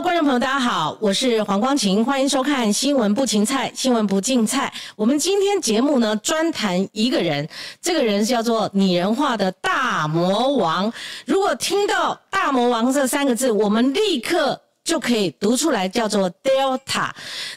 [0.00, 4.72] 观众朋友，大家好，我是黄光琴，欢迎收看《新闻不芹菜》，新闻不竞菜。
[4.96, 7.46] 我们今天节目呢，专谈一个人，
[7.80, 10.90] 这个人叫做拟人化的大魔王。
[11.26, 17.10] 如果听到“大魔王”这三个字，我们立刻就可以读出来，叫做 Delta。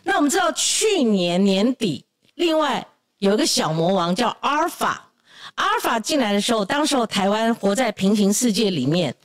[0.04, 2.06] 那我们知道，去年年底，
[2.36, 2.86] 另外
[3.20, 5.02] 有一个小魔王叫阿尔法。
[5.56, 9.16] 阿尔法进来的时候，当时候台湾活在平行世界里面。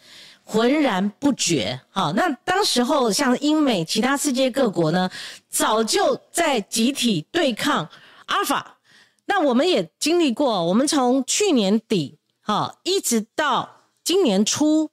[0.52, 5.08] 浑然不觉，好，那当时候像英美其他世界各国呢，
[5.48, 7.88] 早就在集体对抗
[8.26, 8.78] 阿尔法。
[9.26, 14.90] 那我们也经历过，我们从去年底，哈，一直到今年初，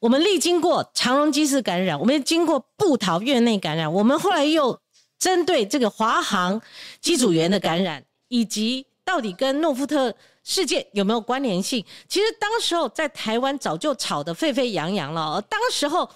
[0.00, 4.78] 我们历经过长荣机式感染，我们也经过布桃院内感染，我们后来又
[5.18, 6.60] 针对这个华航
[7.00, 10.14] 机组员的感染，以及到底跟诺富特。
[10.42, 11.84] 事件有没有关联性？
[12.08, 16.10] 其实当时候在台湾早就吵得沸沸扬扬了，而当时候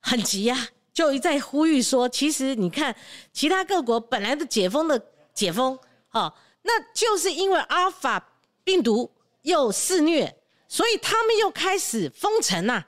[0.00, 2.94] 很急呀，就一再呼吁说，其实你看
[3.32, 5.00] 其他各国本来的解封的
[5.34, 5.78] 解封，
[6.12, 8.32] 哦，那就是因为阿尔法
[8.64, 9.10] 病毒
[9.42, 10.34] 又肆虐，
[10.66, 12.84] 所以他们又开始封城呐。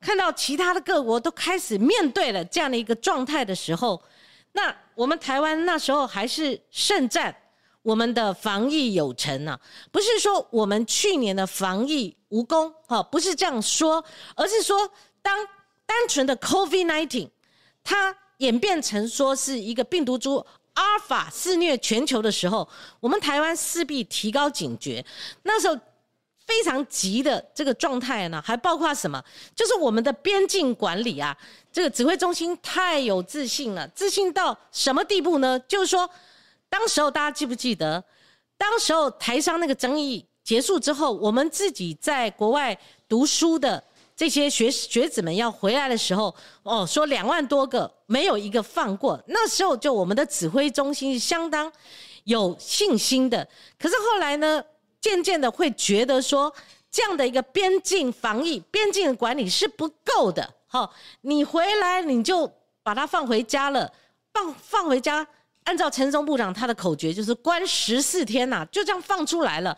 [0.00, 4.02] 看到其他的各国都开始面对了这样的一个状态的时候，
[4.52, 7.34] 那我们台湾那时候还是胜战。
[7.82, 9.58] 我们的防疫有成呢，
[9.90, 14.04] 不是说我们去年的防疫无功，哈，不是这样说，
[14.36, 14.90] 而是说
[15.22, 15.34] 当
[15.86, 17.28] 单纯的 COVID-19
[17.82, 22.68] 它演变成说是一个病毒株阿尔法肆虐全球的时候，
[23.00, 25.02] 我们台湾势必提高警觉。
[25.44, 25.74] 那时候
[26.46, 29.24] 非常急的这个状态呢，还包括什么？
[29.56, 31.34] 就是我们的边境管理啊，
[31.72, 35.58] 这个指挥中心太有自信了，自信到什么地步呢？
[35.60, 36.08] 就是说。
[36.70, 38.02] 当时候大家记不记得？
[38.56, 43.82] 当时候台商那个争议结束之后，我们自己在国外读书的
[44.14, 49.20] 这些学学子们要回来的时候，哦，说两万多个没有一个放过。
[49.26, 51.70] 那时候就我们的指挥中心是相当
[52.24, 53.46] 有信心的。
[53.78, 54.62] 可是后来呢，
[55.00, 56.52] 渐渐的会觉得说，
[56.90, 60.54] 这样的一个边境防疫、边境的管理是不够的。
[60.66, 60.92] 好，
[61.22, 62.50] 你回来你就
[62.82, 63.90] 把它放回家了，
[64.32, 65.26] 放放回家。
[65.64, 69.76] 按照陈松部长他的口诀，就是关十四天呐，就这样放出来了。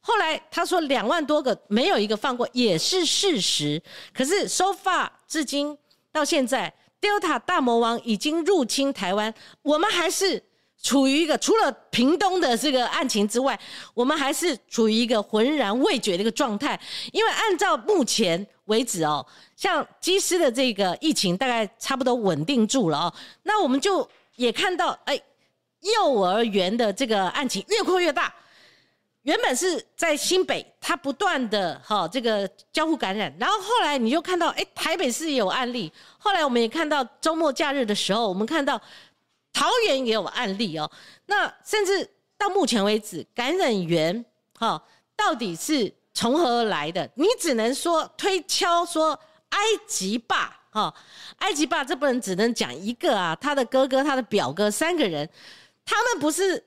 [0.00, 3.80] 后来他说两万多个没有一个放过，也是事实。
[4.12, 5.76] 可是 so far 至今
[6.10, 10.42] 到现在，Delta 大魔王已经入侵台湾，我们还是
[10.82, 13.58] 处于一个除了屏东的这个案情之外，
[13.92, 16.80] 我们还是处于一个浑然未觉的一个状态。
[17.12, 19.24] 因为按照目前为止哦，
[19.54, 24.08] 像机师的这个疫情大概差不多稳定住了哦，那我们就。
[24.38, 25.20] 也看到，哎，
[25.80, 28.32] 幼儿园的这个案情越扩越大。
[29.22, 35.92] 原本是在新北，它不断的哈这个交互感染，然后后来你就看到，哎，台北市也有案例。
[36.18, 38.80] 后来我们也看到周末假日的时候，我们看到
[39.52, 40.88] 桃园也有案例哦。
[41.26, 44.24] 那甚至到目前为止，感染源
[44.56, 44.80] 哈
[45.16, 47.10] 到底是从何而来的？
[47.16, 49.18] 你只能说推敲说
[49.48, 50.57] 埃及吧。
[50.78, 50.94] 哈，
[51.38, 55.28] 埃及霸这不能只能讲一个啊，他的哥哥、他的表哥三个人，
[55.84, 56.64] 他们不是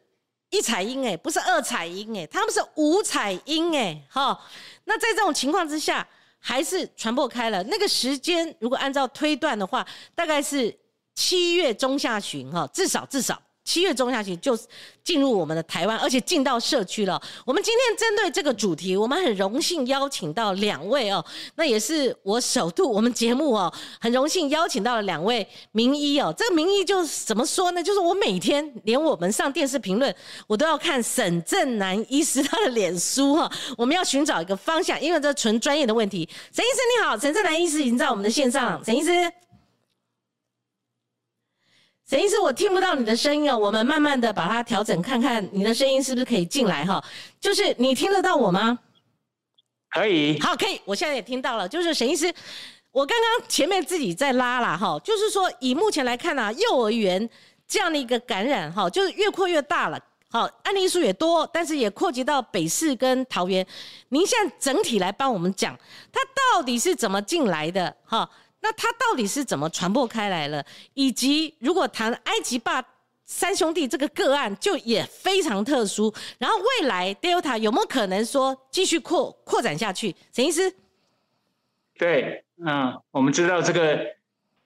[0.49, 4.38] 一彩音哎，不是二彩音哎，他们是五彩音哎，哈。
[4.83, 6.05] 那在这种情况之下，
[6.39, 7.63] 还是传播开了。
[7.63, 10.77] 那个时间如果按照推断的话，大概是
[11.16, 13.41] 七月中下旬哈，至少至少。
[13.63, 14.57] 七月中下旬就
[15.03, 17.22] 进入我们的台湾，而且进到社区了。
[17.45, 21.23] 我们今天针对这个主题，我们很荣幸邀请到两位哦，
[21.55, 26.33] 那也是我首度我们节目哦，很荣幸邀请到了两位名医哦。
[26.35, 27.81] 这个名医就怎么说呢？
[27.81, 30.13] 就是我每天连我们上电视评论，
[30.47, 33.51] 我都要看沈正南医师他的脸书哈。
[33.77, 36.27] 我们要寻找一个方向，因为这纯专业的问题。
[36.51, 39.11] 沈医师你好，沈正南医师已经在我们的线上，沈医师。
[42.11, 47.01] 沈医师，我听不到你的声音哦，我们慢慢的把它调整，看看你的声音是不是可以进来哈。
[47.39, 48.77] 就是你听得到我吗？
[49.91, 50.38] 可以。
[50.41, 50.81] 好，可以。
[50.83, 51.66] 我现在也听到了。
[51.66, 52.25] 就是沈医师，
[52.91, 57.30] 我刚刚前面自己在拉了哈，就是说以目前来看呢，幼儿园
[57.65, 59.97] 这样的一个感染哈，就是越扩越大了。
[60.30, 63.65] 好，案例数也多，但是也扩及到北市跟桃园。
[64.09, 65.80] 您现在整体来帮我们讲，
[66.12, 66.19] 它
[66.53, 68.30] 到底是怎么进来的哈？
[68.63, 70.63] 那它到底是怎么传播开来了？
[70.94, 72.84] 以及如果谈埃及霸
[73.25, 76.13] 三兄弟这个个案，就也非常特殊。
[76.38, 80.16] 然后未来 Delta 有没有可能说继续扩扩展下去？
[80.31, 80.74] 沈医师，
[81.98, 84.06] 对，嗯，我们知道这个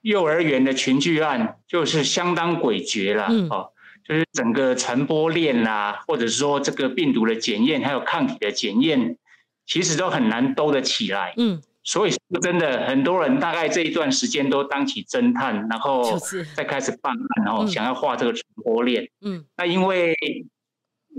[0.02, 3.72] 幼儿园的群聚案就是相当诡谲了，哦，
[4.04, 9.16] 就是整个传播链啦，或者是说这个病毒的检验，还有抗体的检验，
[9.64, 11.62] 其实都很难兜得起来，嗯。
[11.86, 16.18] 所以说真的，很多人大概这一段时间都当起侦探，然后
[16.56, 19.08] 再开始办案，然后想要画这个传播链。
[19.20, 20.16] 嗯，那因为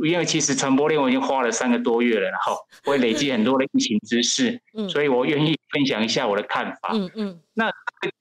[0.03, 6.89] 因为其实传播链我已经花了三个多月了，然后 我也累积很多的疫情知识，嗯，所以我愿意分享一下我的看法。
[6.91, 7.71] 嗯嗯，那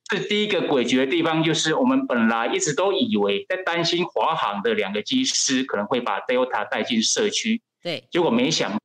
[0.09, 8.79] 这第一个诡谲的地方就是我们本来一直都以为在担心华航的两个机师可能会把 Delta 带进社区，对，结果没想到，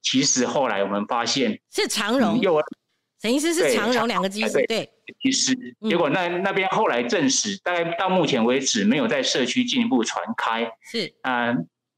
[0.00, 2.62] 其实后来我们发现是长荣，又
[3.20, 4.88] 陈医师是长荣两个机师，对，
[5.20, 5.54] 机师，
[5.88, 11.54] 结果那那边后来证实，大概到目前为止没有在社区进一步传开，是啊。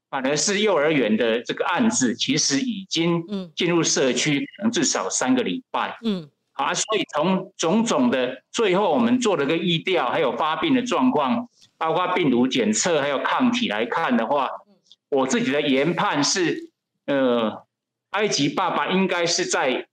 [0.09, 3.23] 反而是幼儿园的这个案子，其实已经
[3.55, 5.97] 进入社区，可能至少三个礼拜。
[6.03, 11.49] 嗯，好啊，所以从种种的最后我们做了个疫调，还有发病的状况，
[11.79, 14.47] 包括病毒检测还有抗体来看的话，
[15.09, 16.69] 我自己的研判是，
[17.07, 17.65] 呃，
[18.11, 19.87] 埃及爸爸应该是在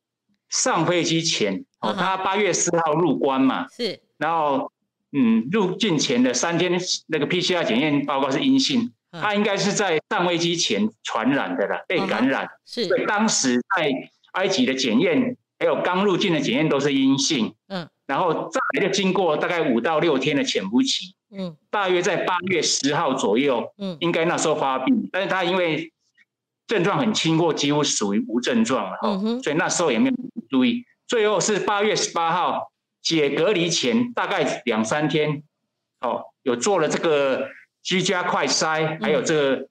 [0.51, 4.71] 上飞机前，哦，他八月四号入关嘛，是，然后
[5.13, 8.93] 嗯，入境前的三天那个 PCR 检验报告是阴性。
[9.13, 12.49] 他应该是在上飞机前传染的啦，被感染。
[12.65, 13.91] 是，所以当时在
[14.35, 17.53] 埃及的检验，还有刚入境的检验都是阴性。
[17.67, 21.17] 嗯，然后再来就经过大概五到六天的潜伏期。
[21.37, 23.73] 嗯，大约在八月十号左右。
[23.79, 25.93] 嗯，应该那时候发病，但是他因为
[26.71, 28.99] 症状很轻或几乎属于无症状了。
[29.03, 30.17] 嗯，所以那时候也没有
[30.49, 30.85] 注意。
[31.07, 32.73] 最后是八月十八号
[33.03, 35.43] 解隔离前大概两三天，
[36.01, 37.49] 哦，有做了这个。
[37.83, 39.67] 居家快筛，还有这个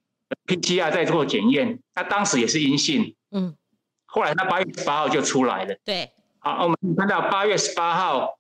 [0.48, 3.14] PCR 在做检验，那当时也是阴性。
[3.30, 3.56] 嗯，
[4.08, 5.76] 后来他八月十八号就出来了。
[5.86, 6.10] 对，
[6.40, 8.40] 好，我们看到八月十八号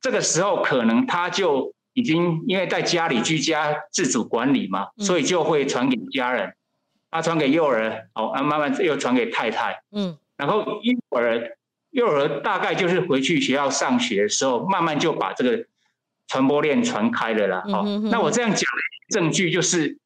[0.00, 6.54] 这个时候，可能他就已经因为在家里居家自主管理嘛，所以就会传给家人，
[7.10, 9.82] 他传给幼儿，哦，啊，慢慢又传给太太。
[9.92, 11.56] 嗯，然后幼儿
[11.90, 15.64] 幼儿大概就是回去学校上学的时候，慢慢就把这个
[16.28, 17.62] 传播链传开了啦。
[17.70, 18.62] 好，那我这样讲。
[19.10, 19.98] 证据就是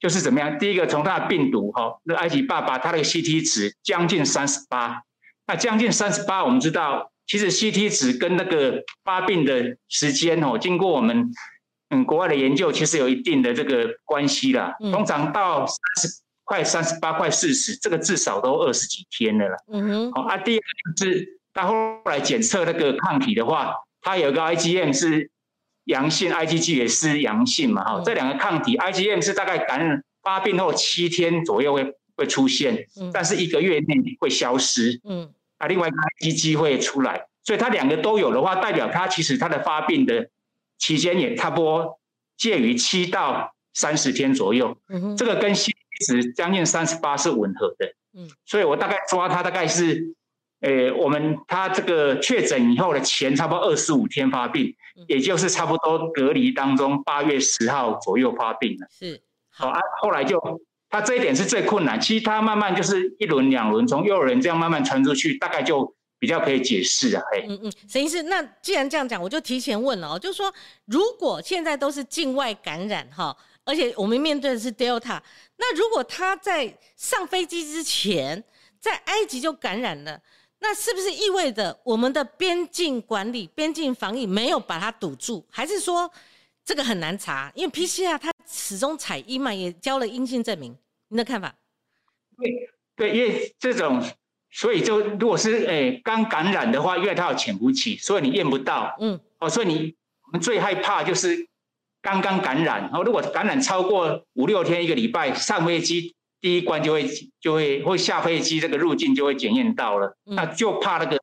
[0.00, 0.58] 就是怎么样？
[0.58, 5.02] 第一个从他的病毒哈，那埃及爸爸他那个 CT 值将近三十八，
[5.46, 11.30] 那将近三十八，我们知道其实 CT 值跟那个发病的时间哦，经过我们
[11.90, 14.74] 嗯国外的研究，其实有一定的这个关系啦。
[14.80, 16.08] 通常到三十
[16.48, 19.56] 快三十八块四十，这个至少都二十几天了啦。
[19.70, 20.12] 嗯哼。
[20.12, 25.30] 好啊，第二个是他后来检测那个抗体的话，他有个 IgM 是。
[25.88, 40.28] 阳性，IgG 也是阳性嘛，哈，这两个抗体，IgM 是大概感染发病后七天左右会会出现，但是一个月内会消失，嗯，啊，另外一个 IgG 会出来，所以它两个都有的话，代表它其实它的发病的
[40.76, 41.98] 期间也差不多
[42.36, 45.72] 介于七到三十天左右，嗯哼，这个跟 C
[46.06, 47.86] 值将近三十八是吻合的，
[48.16, 50.14] 嗯，所以我大概抓他大概是。
[50.62, 54.74] 诶，我们他这个确诊以后的前差不多二十五天发病，
[55.06, 58.88] 也就是差不多隔离当中八月十号左右发病了。
[58.90, 60.36] 是，好啊，后来就
[60.90, 67.22] 他这一点是最困难，其实他慢慢就是一轮两轮从幼儿园这样慢慢传出去，大概就比较可以解释啊。
[67.30, 70.52] 嘿，嗯嗯，沈医师，那既然这样讲，我就提前问了哦，就是说
[70.86, 73.36] 如果现在都是境外感染哈，
[73.68, 75.20] 而且我们面对的是 Delta，
[75.58, 78.42] 那如果他在上飞机之前
[78.80, 80.18] 在埃及就感染了？
[80.60, 85.44] 那是不是意味着我们的边境管理、边境防疫没有把它堵住？
[85.50, 86.10] 还是说
[86.64, 87.52] 这个很难查？
[87.54, 90.74] 因为 PCR 它始终采阴嘛，也交了阴性证明。
[91.08, 91.54] 您的看法？
[92.38, 94.02] 对对，因为这种，
[94.50, 98.96] 所以就如果是诶刚感染的话，因为它有潜伏期，所以你验不到。
[98.98, 99.20] 嗯。
[99.40, 99.94] 哦，所以你
[100.26, 101.46] 我们最害怕就是
[102.02, 106.14] 刚刚感染，然后如果感染超过五六天、一个礼拜，上飞机。
[106.40, 107.04] 第一关就会
[107.40, 111.18] 就会会下飞机，这个入境就会检验到了，那就怕那个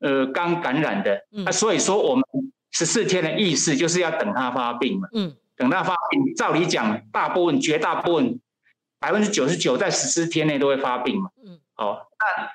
[0.00, 2.24] 呃刚感染的，那所以说我们
[2.72, 8.40] 十四天的意思就是要等他发病嘛，嗯，等他发病，照理讲，大部分绝大部分
[8.98, 12.50] 百分之九十九在十四天内都会发病嘛，嗯，好，那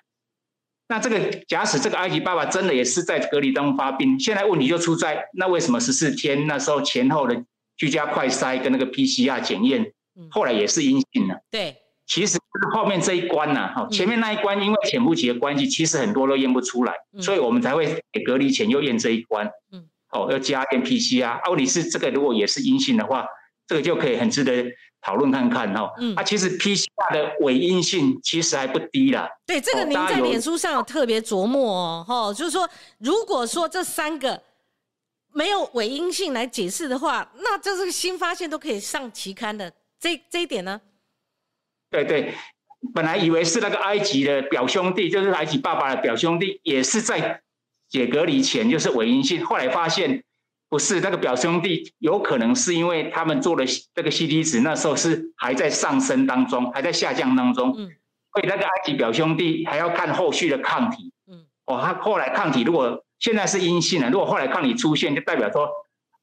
[0.90, 7.44] 那这个假使这个埃及爸爸真的也是在隔离当中发病，现在问题就出在那为什么十四天那时候前后的
[7.76, 9.92] 居家快筛跟那个 PCR 检验？
[10.32, 11.36] 后来也是阴性了。
[11.52, 11.76] 对，
[12.08, 12.40] 其实
[12.74, 19.48] 后面这一关呢，哈，前面那一关因为潜伏期的关系，其实很多都验不出来，所以我们才会给隔离前又验这一关。
[19.72, 21.40] 嗯，哦，要加验 PCR。
[21.52, 23.28] 问题是这个，如果也是阴性的话，
[23.68, 24.66] 这个就可以很值得
[25.08, 25.90] 讨论看看哈。
[26.00, 29.26] 嗯，啊，其实 PCR 的伪阴性其实还不低啦。
[29.46, 34.44] 对，这个您在脸书上有特别琢磨哦，哈，就是说，如果说这三个
[35.32, 39.72] 没有伪阴性来解释的话，那这是新发现都可以上期刊的。
[39.98, 40.82] 这这一点呢？
[41.90, 42.34] 对对，
[42.94, 47.42] 本来以为是那个埃及的表兄弟，就是埃及爸爸的表兄弟，也是在
[47.88, 50.22] 解隔离前就是伪阴性，后来发现
[50.70, 57.92] 不是那个表兄弟，有可能是因为他们做的这个 C T 值那时候是还在上升当中，还在下降当中，嗯，
[58.34, 65.70] 所以那个埃及表兄弟还要看后续的抗体，嗯，哦，他后来抗体如果现在是阴性了，如果后来抗体出现，就代表说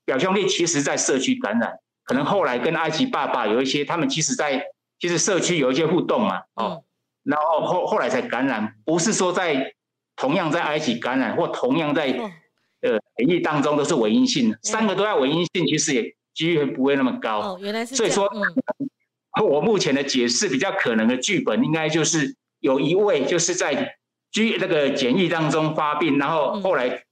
[0.05, 4.65] 表兄弟其实在社区感染，可能后来跟埃及爸爸有一些，他们其实在。
[5.01, 6.83] 其实社区有一些互动嘛，哦，
[7.25, 9.75] 然后后后来才感染，不是说在
[10.17, 12.17] 同样在埃及感染或同样在
[13.16, 17.40] 呃检疫当中都是伪阴性，三个都要伪阴性，其实也几率不会那么高。
[17.40, 18.28] 哦，原来是所以说，
[19.42, 23.97] 我目前的解释比较可能的剧本，应该就是有一位就是在
[24.30, 27.04] 居那个检疫当中发病，然后后来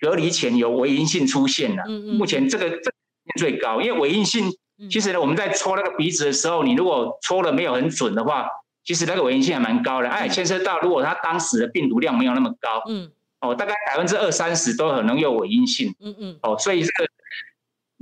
[0.00, 1.82] 隔离前有伪阴性出现了。
[1.86, 2.14] 嗯嗯。
[2.16, 2.90] 目前这个这
[3.38, 4.50] 最高，因为伪阴性。
[4.90, 8.48] 其实呢，我们在戳那个鼻子的时候，你如果戳的没有很准的话，
[8.84, 10.08] 其实那个危险性还蛮高的。
[10.08, 13.08] 哎，牵涉到如果他当时的病毒量没有那么高，嗯，
[13.44, 17.08] 哦，大概百分之二三十都可能有伪阴性，嗯嗯，哦，所以这个，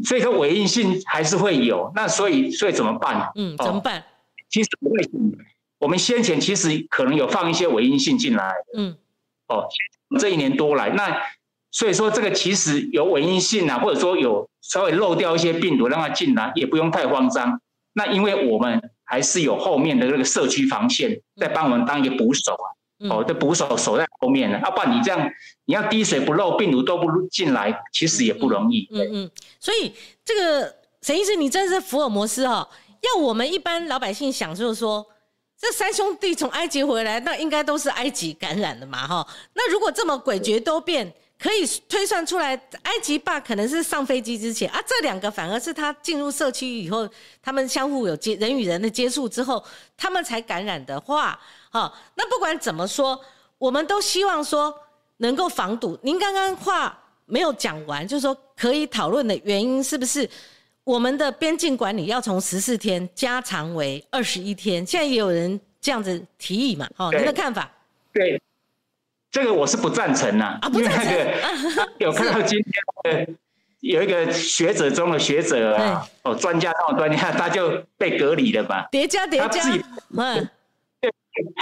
[0.05, 1.91] 所以说伪阴性还是会有。
[1.95, 3.31] 那所以，所以怎么办？
[3.35, 4.05] 嗯，怎么办？
[4.49, 4.97] 其实不会？
[5.79, 8.97] 我们先前其实可能有放一些伪阴性进来，嗯，
[9.49, 9.67] 哦，
[10.19, 11.21] 这一年多来，那
[11.71, 14.49] 所以说这个其实有伪阴性啊，或者说有。
[14.65, 17.61] 稍微漏掉一些病毒让它进来，也不用太慌张。
[17.95, 22.67] 那因为我们还是有后面的那个社区防线在帮我们当一个捕手啊，
[23.11, 24.61] 哦，这捕手守在后面呢。
[24.63, 25.31] 要不然你这样，
[25.65, 28.89] 你要滴水不漏，病毒都不进来，其实也不容易。
[28.91, 29.31] 嗯嗯。
[29.61, 29.93] 所以
[30.25, 32.69] 这个沈医师，你真是福尔摩斯哦。
[33.01, 35.07] 要我们一般老百姓想，就是说，
[35.59, 39.27] 这三兄弟从埃及回来，那应该都是埃及感染的嘛，哈。
[39.55, 41.13] 那如果这么诡谲多变。
[41.43, 42.55] 可以推算出来，
[42.85, 47.09] 埃及爸可能是上飞机之前啊，这两个反而是他进入社区以后，
[47.43, 49.61] 他们相互有接人与人的接触之后，
[49.97, 51.37] 他们才感染的话，
[51.73, 53.19] 哈，那不管怎么说，
[53.59, 54.73] 我们都希望说
[55.17, 55.99] 能够防堵。
[56.03, 60.29] 您刚刚话没有讲完，就是说可以讨论的原因是不是
[60.85, 64.85] 我们的边境管理要从十四天加长为二十一天？
[64.87, 66.87] 现在也有人这样子提议嘛？
[66.99, 67.69] 哦，您的看法？
[68.13, 68.41] 对。
[69.31, 73.37] 这个我是不赞成呐， 因为那个有看到今天
[73.81, 79.63] 有一个学者中的学者啊，哦，专家中的专家，他就被隔离了嘛，叠加叠加，
[80.11, 80.47] 嗯，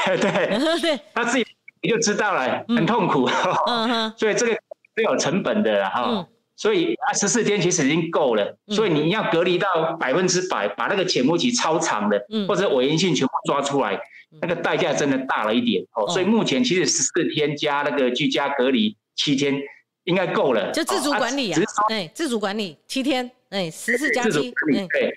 [0.07, 0.81] 对 对。
[0.81, 1.47] 对，他自己
[1.83, 3.29] 你就知道了，很痛苦，
[4.17, 4.53] 所以这个
[4.97, 14.01] 是有成本的哈，所以啊十四天其实已经够了，所以你要隔离到百分之百，把那个潜伏期超长的或者伪阴性全部抓出来。
[14.41, 19.61] 那个代价真的大了一点哦，所以目前其实十四天加那个居家隔离七天
[20.05, 21.61] 应该够了，就自主管理啊，
[21.91, 24.55] 哎，自主管理七天，哎，十四加七，
[24.93, 25.13] 对。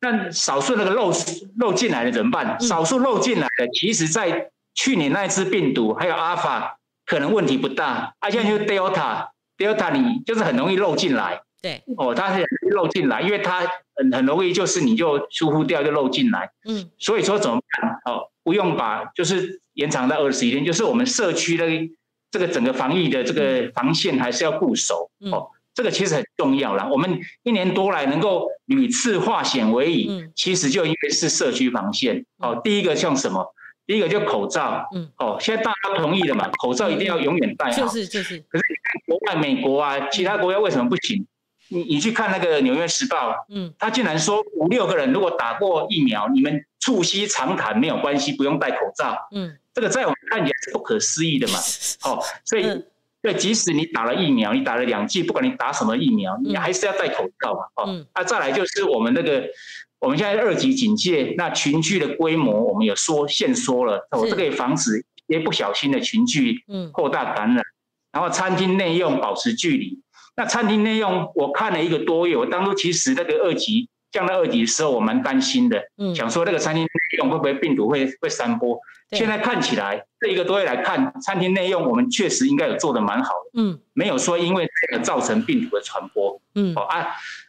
[0.00, 1.12] 那少数那个漏
[1.58, 2.58] 漏进来的怎么办？
[2.60, 11.42] 少数漏进来的，其实在去年那一次病毒还有阿尔法可能问题不大，啊，现在就 Delta，Delta 你就是很容易漏进来。
[11.62, 13.60] 对，哦，它是漏进来，因为它
[13.96, 16.50] 很很容易就是你就疏忽掉就漏进来。
[16.66, 17.90] 嗯，所以说怎么办？
[18.06, 18.26] 哦。
[18.42, 21.66] 不用把，就是延长到二十一天，就是我们社区的
[22.30, 25.50] 这个整个防疫的这个防线还是要固守哦，
[25.80, 26.86] 这个其实很重要啦。
[26.92, 32.60] 我们一年多来能够屡次化险为夷，其实就因为是社区防线哦。
[32.62, 33.54] 第一个像什么？
[33.86, 37.72] 第一个就口罩，嗯，哦，现在大家同意了嘛，口罩一定要永远戴好。
[37.72, 38.38] 就是就是。
[38.50, 41.26] 可是你看国外美国啊，其他国家为什么不行？
[41.68, 49.16] 你你去看那个《纽约时报》，嗯，他竟然说五六个人如果打过疫苗，你们促膝长谈没有关系，不用戴口罩。
[49.32, 51.54] 嗯，这个在我们看起来是不可思议的嘛。
[52.04, 52.84] 哦，所以
[53.22, 57.60] 对，即使你打了疫苗，你打了两剂，不管你打什么疫苗，你还是要戴口罩嘛。
[57.76, 59.44] 哦，那再来就是我们那个
[59.98, 67.62] 我们现在二级警戒，那群聚的规模我们有缩限缩了，哦，这个也防止一些不小心的群聚扩大感染，
[68.12, 70.00] 然后餐厅内用保持距离。
[70.36, 72.34] 那餐厅内用，我看了一个多月。
[72.34, 75.82] 我当初其实那个二级降到二级的时候，我蛮担心的，
[76.14, 78.78] 想说那个餐厅内用会不会病毒会会散播。
[79.12, 86.98] 现在看起来这一个多月来看，餐厅内用我们确实应该有做的蛮好的，嗯，没有说因为这个造成病毒的传播，嗯，哦啊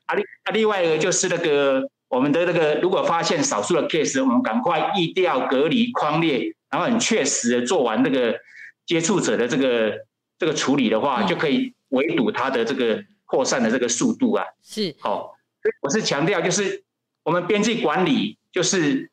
[0.06, 8.40] 啊另啊另外一个就是那个我们的那个如果发现少数的 case，我们赶快疫调隔离框列，然后很确实的做完那个
[8.86, 10.06] 接触者的这个
[10.40, 11.74] 这个处理的话，就可以。
[11.92, 14.96] 围堵它的这个扩散的这个速度啊，是。
[15.02, 16.86] 好，所以我是强调就是
[17.26, 19.11] 我们边际管理就是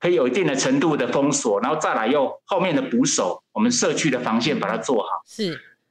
[0.00, 5.08] 可以有一定的程度的封锁，然后再来用后面的捕手，我们社区的防线把它做好。
[5.26, 5.50] 是，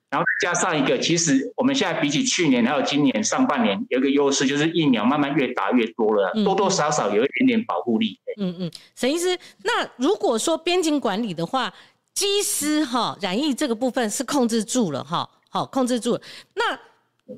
[0.10, 8.20] 然后加上一个，其实我们现在比起去年还有今年上半年有一个优势，就是疫苗慢慢越打越多了，多多少少有一点点保护力。
[8.42, 11.72] 嗯嗯，沈医师，那如果说边境管理的话，
[12.16, 16.22] 机师哈染疫这个部分是控制住了哈，好控制住了。
[16.56, 16.74] 那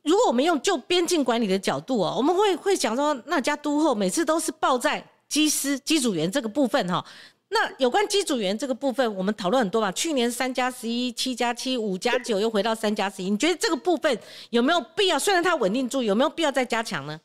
[0.05, 7.03] 如果我们用就边境管理的角度哦，我们会会想说，那家都后每次都是报在机师机组员这个部分哈。
[7.47, 9.91] 那有关机组员这个部分，我们讨论很多嘛。
[9.93, 13.29] 去年三加十一、七加七、五加九，又回到三加十一。
[13.29, 14.17] 你觉得这个部分
[14.49, 15.17] 有没有必要？
[15.17, 17.19] 虽然它稳定住，有没有必要再加强呢？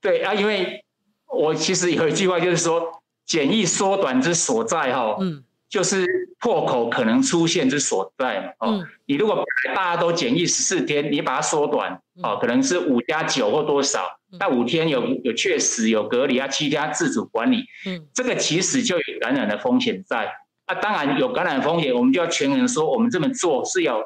[0.00, 0.84] 对啊，因为
[1.26, 6.06] 我其实有一句话就是说，检疫缩短之所在哈，嗯，就是
[6.40, 8.52] 破口可能出现之所在嘛。
[8.58, 14.19] 哦，你如果大家都检疫十四天，你把它缩短，哦，可能是五加九或多少。
[14.38, 20.32] 那五天有有确实有隔离啊，七天自主管理，嗯，这个其实就有感染的风险在。
[20.66, 24.04] 啊，当然有感染风险，我们就要权衡说，我们这么做是有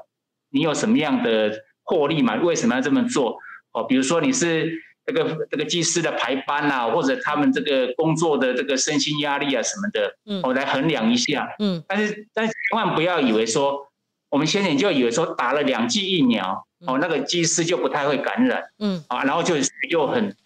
[0.51, 1.53] 你有什么样的
[1.83, 2.37] 获利嘛？
[2.37, 3.37] 为什么要这么做？
[3.73, 4.73] 哦，比如说你是
[5.05, 13.93] 这个这个技师的排班啊，或者他们这个工作的这个身心压力啊什么的，嗯，我来衡量一下，嗯，但是但是千万不要以为说，
[14.35, 16.67] 我们先前就以为说打了两剂疫苗。
[16.87, 19.55] 哦，那个机师就不太会感染，嗯，啊，然后就
[19.89, 20.37] 又很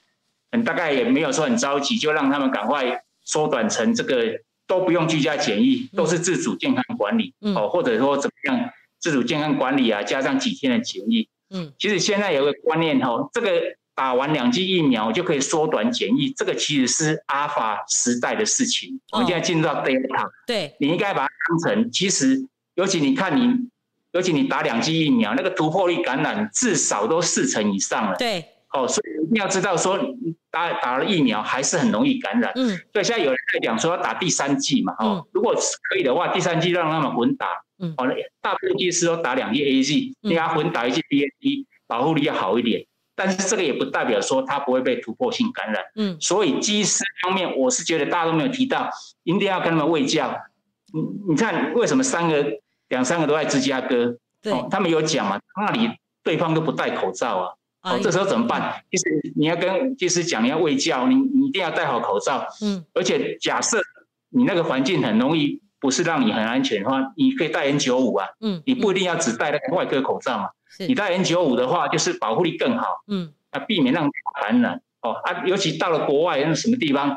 [0.53, 13.51] 很大概也没有说很着急，就让他们赶快缩短成这个都不用居家检疫，都是自主健康管理，哦，或者说怎么样自主健康管理啊，加上几天的检疫，嗯，其实现在有个观念哈，这个
[13.97, 23.69] 打完两剂疫苗就可以缩短检疫，这个其实是阿法时代的事情，我们现在进入到 Delta，对，你应该把它当成，其实尤其你看你。
[24.19, 28.17] 尤其你打两剂疫苗，那个突破率感染至少都四成以上了。
[28.17, 29.97] 对，哦，所以一定要知道说，
[30.51, 32.51] 打打了疫苗还是很容易感染。
[32.57, 35.55] 嗯，所以现在有人在讲说要打第三剂嘛，哦，如果
[35.89, 37.47] 可以的话，第三剂让他们混打。
[37.79, 38.09] 嗯，哦，
[38.43, 42.85] 大部分技师都打两剂 A G，你要混打一剂 B N T，保护力要好一点。
[43.15, 45.81] 但是这个也不代表说它不会被突破性感染。
[45.95, 48.91] 嗯，所以机师方面，我是觉得大家都没有提到，
[49.23, 50.35] 一定要跟他们喂教。
[50.93, 52.45] 你你看为什么三个？
[52.89, 55.91] 两三个都在芝加哥，对，他们有讲嘛，那里
[56.23, 58.83] 对方都不戴口罩啊，哦，这时候怎么办？
[58.91, 63.81] 其实你要跟技师讲，你要喂教，你你一定要戴好口罩，嗯，而且假设
[64.31, 70.51] 你那个环境很容易不是让你很安全的话，你可以戴 N 九五啊，嗯，你不一定要只戴那个外科口罩嘛，
[70.87, 74.09] 你戴 N 九五的话，就是保护力更好，嗯，啊，避免让
[74.41, 77.17] 感染，哦啊，尤其到了国外那什么地方，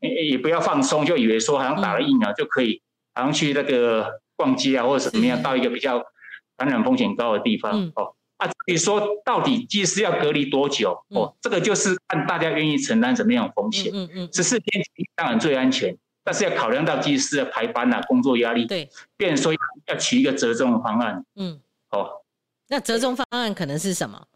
[0.00, 2.82] 也也不要放松，就以为说好像打了疫苗就可以，
[3.14, 4.21] 好像去那个。
[4.36, 6.02] 逛街啊，或者怎么样，到一个比较
[6.56, 11.34] 感染风险高的地方哦啊，你说到底技师要隔离多久哦？
[11.40, 13.92] 这个就是看大家愿意承担什么样的风险。
[13.94, 18.66] 嗯嗯，十四天当然最安全，但是要考量到技师的排班啊、工作压力。
[18.66, 19.52] 对，变说
[19.86, 21.24] 要取一个折中的方案。
[21.36, 22.22] 嗯，哦，
[22.68, 24.26] 那折中方案可能是什么？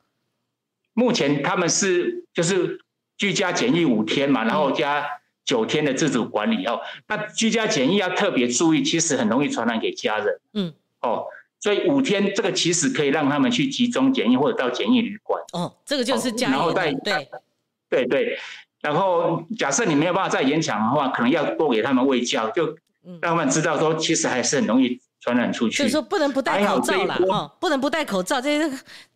[0.93, 2.81] 目前他们是就是
[3.19, 5.07] 居家检疫五天嘛，然后加。
[5.47, 10.41] 九天的自主管理哦，那居家检疫要特别注意，其实很容易传染给家人。
[10.55, 11.25] 嗯，哦，
[11.61, 15.41] 所以五天这个其实可以让他们去集中检疫或者到检疫旅馆。
[15.53, 17.31] 哦，这个就是加然后再对
[17.89, 18.39] 对对，
[18.83, 22.67] 然后假设你没有办法再延长的话，可能要多给他们喂教，就
[23.23, 25.77] 让他们知道说，其实还是很容易传染出去。
[25.77, 28.41] 所以说不能不戴口罩了哦，不能不戴口罩。
[28.41, 28.69] 这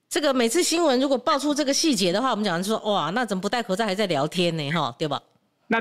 [0.09, 4.71] 这个每次新闻如果爆出这个细节的话，我们讲说哇，那怎么不戴口罩还在聊天呢？
[4.71, 5.21] 哈，对吧？
[5.66, 5.79] 那。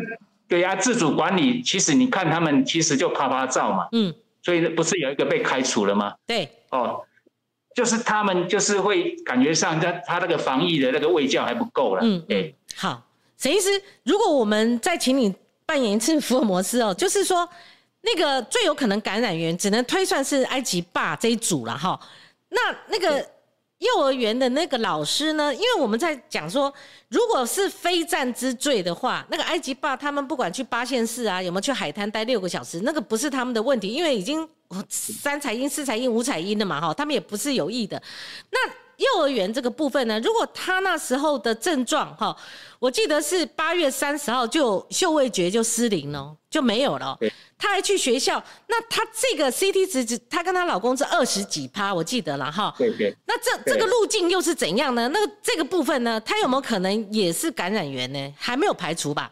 [0.49, 6.15] 对呀，自主管理其实你看他们其实就啪啪照嘛，嗯，所以不是有一个被开除了吗？
[6.25, 6.99] 对，哦，
[7.75, 12.53] 就是他们就是会感觉上他他那个防疫的那个卫教还不够了，嗯，对。
[12.75, 13.01] 好，
[13.37, 13.69] 沈医师，
[14.03, 15.33] 如果我们再请你
[15.65, 17.47] 扮演一次福尔摩斯哦，就是说
[18.01, 21.99] 那个最有可能感染源只能推算是埃及霸这一组了哈，
[22.49, 23.23] 那那个。
[23.79, 25.53] 幼儿园的那个老师呢？
[25.53, 26.71] 因为我们在讲说，
[27.07, 34.47] 如果是非战之罪的话，那个埃及爸他们不管去八县市啊，有没有去海滩待六个小时，那个不是他们的问题，因为已经
[34.89, 38.01] 三彩阴、四彩阴、五彩阴的嘛，哈，他们也不是有意的。
[38.51, 38.59] 那
[38.97, 42.35] 幼儿园这个部分呢，如果他那时候的症状，哈，
[42.79, 47.17] 我记得是八月三十号就嗅味觉就失灵了，就没有了。
[47.59, 52.73] 他还去学校，那她这个 CT 值值，她跟她老公是二十几趴，我记得了哈。
[52.77, 53.13] 对对。
[53.27, 55.09] 那这这个路径又是怎样呢？
[55.09, 58.33] 那这个部分呢，他有没有可能也是感染源呢？
[58.37, 59.29] 还没有排除吧？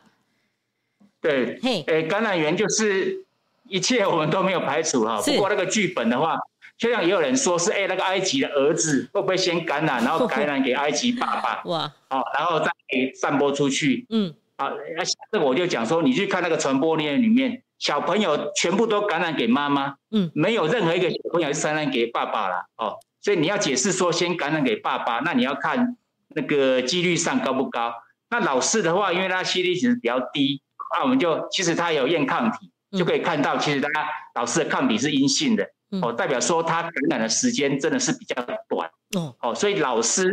[1.22, 3.26] 对，嘿，诶，感染源就是
[3.70, 5.22] 一切我们都没有排除哈。
[5.22, 6.38] 不过那个剧本的话，
[6.78, 11.64] 就像也有人说是，哎，那个埃及的儿子会不会先感染，然后感染给埃及爸爸？
[11.72, 12.70] 哇，好，然后再
[13.16, 14.06] 散播出去。
[14.10, 17.64] 嗯，好，那这个我就讲说，你去看那个传播链里面。
[17.80, 25.98] 小朋友全部都感染给妈妈，嗯，没有任何一个小朋友是感染给爸爸了，哦，所以你要解释说先感染给爸爸，那你要看
[26.30, 27.94] 那个几率上高不高。
[28.30, 30.62] 那老师的话，因为他 CD 值比较低，
[30.96, 33.90] 那我们就其实他有验抗体，就可以看到其实他
[34.36, 35.70] 老师的抗体是阴性的，
[36.02, 38.36] 哦，代表说他感染的时间真的是比较
[38.68, 40.30] 短，哦，哦，所以老师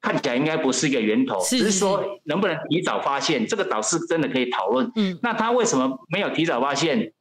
[0.00, 4.90] 看起来应该不是一个源头，只是说能不能提早发现，这个导师真的可以讨论。
[4.96, 7.12] 嗯，那他为什么没有提早发现？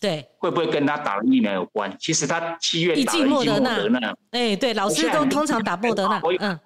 [0.00, 1.96] 对，会不会跟他打了疫苗有关？
[1.98, 6.58] 其实他七月打了莫德纳，哎，对，老师都通常打莫德纳，嗯。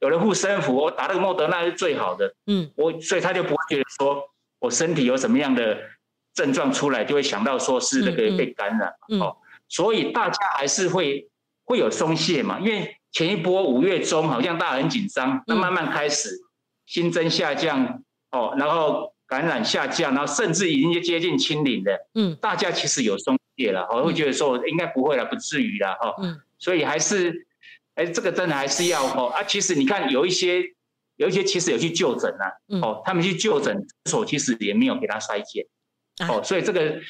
[0.00, 2.34] 有了护身符，我打那个莫德纳是最好的。
[2.46, 4.22] 嗯，我所以他就不会觉得说
[4.58, 5.78] 我身体有什么样的
[6.34, 8.92] 症状出来，就会想到说是那个被感染。
[9.18, 9.34] 哦，
[9.66, 11.26] 所以大家还是会
[11.64, 16.28] 会有松懈嘛，因为前一波五月中好像大家很紧张，那慢慢开始
[16.84, 21.98] 新增下降，哦，然后感染下降，然后甚至已经接近清零的。
[22.14, 25.94] 嗯，大家其实有松懈了，我会觉得说应该不会了，不至于了。
[25.94, 27.46] 哈，嗯，所以还是。
[27.96, 29.44] 哎，这个真的还是要哦啊！
[29.44, 30.60] 其实你看，有一些
[31.14, 32.50] 有一些其实有去就诊啊，
[32.82, 35.64] 哦，他们去就诊所其实也没有给他筛检，
[36.28, 37.00] 哦，所以这个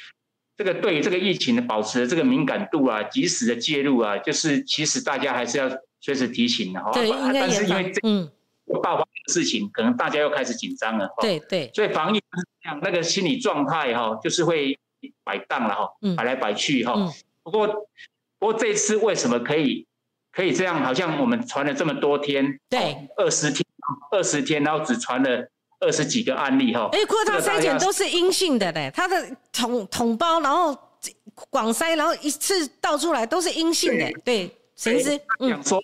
[0.59, 5.71] 这个对于这个疫情的保持这个敏感度啊，及时的介入啊，就是其实大家还是要
[6.05, 6.90] 随时提醒的哈。
[6.93, 8.31] 对，但是因为这嗯
[8.83, 11.09] 爆发的事情，可能大家又开始紧张了。
[11.21, 11.71] 对对。
[11.73, 14.79] 所以防疫是这样，那个心理状态哈，就是会
[15.25, 16.95] 摆荡了哈，摆来摆去哈。
[17.43, 17.67] 不过
[18.38, 19.87] 不过这次为什么可以？
[20.31, 23.64] 可以这样，好像我们传了这么多天，对，二十天，
[24.11, 26.88] 二十天，然后只传了二十几个案例哈。
[26.90, 30.77] 哎，扩大筛检都是阴性的嘞，他的统统包，然后
[31.51, 34.11] 广筛，然后一次倒出来都是阴性的。
[34.25, 35.21] 对，谁是？
[35.41, 35.83] 嗯，说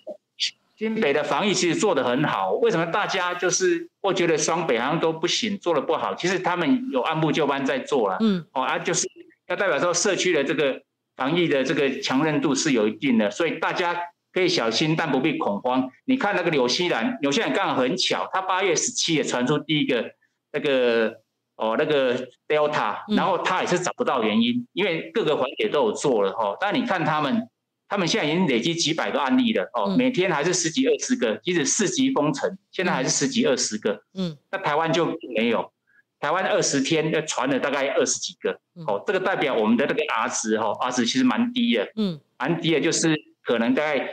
[0.76, 6.14] 新北的防疫其实做得很好，为什么大家就是我觉得双北好像都不行，做的不好？
[6.14, 9.08] 其实他们有按部就班在做了，嗯，哦啊，就是
[9.48, 10.82] 要代表说社区的这个
[11.16, 13.96] 防疫的这个强韧度是有一定的，所以大家。
[14.32, 15.90] 可以小心，但不必恐慌。
[16.04, 20.12] 你看那个纽西兰，纽西兰刚好很巧，他八月十七也传出第一个
[20.52, 21.16] 那个
[21.56, 26.56] 哦那个 Delta，然后他也是找不到原因，因为各个环节都有做了哈。
[26.60, 27.48] 但你看他们，
[27.90, 34.02] 他们现在已经累积几百个案例了哦，每天还是十几二十个，即使四级封城，现在还是十几二十个。
[34.14, 35.72] 嗯，那台湾就没有，
[36.20, 38.58] 台湾二十天要传了大概二十几个。
[38.86, 41.88] 哦，这个代表我们的那个 R 值哈，R 值其实蛮低的。
[41.96, 43.14] 嗯，蛮低的，就是。
[43.42, 44.10] 可能大概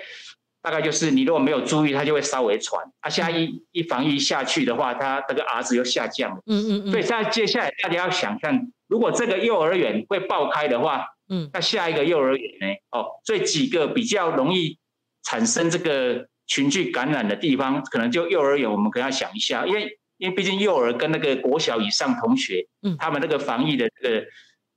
[0.63, 2.83] 大概就是你如果没有注意，它就会稍微传。
[3.01, 6.41] 啊，现在一一防疫下去的话，它这个 R 值又下降了。
[6.47, 6.91] 嗯嗯嗯。
[6.91, 12.75] 所以现在接下来大家要想象，如果这个幼儿园会爆开的话，嗯，那下一个幼儿园呢？
[12.91, 14.77] 哦，所以几个比较容易
[15.23, 24.25] 产生这个群聚感染的地方，可能就幼儿园，我们可能要想一下，因为因为毕竟幼儿跟那个国小以上同学，嗯，他们那个防疫的这个。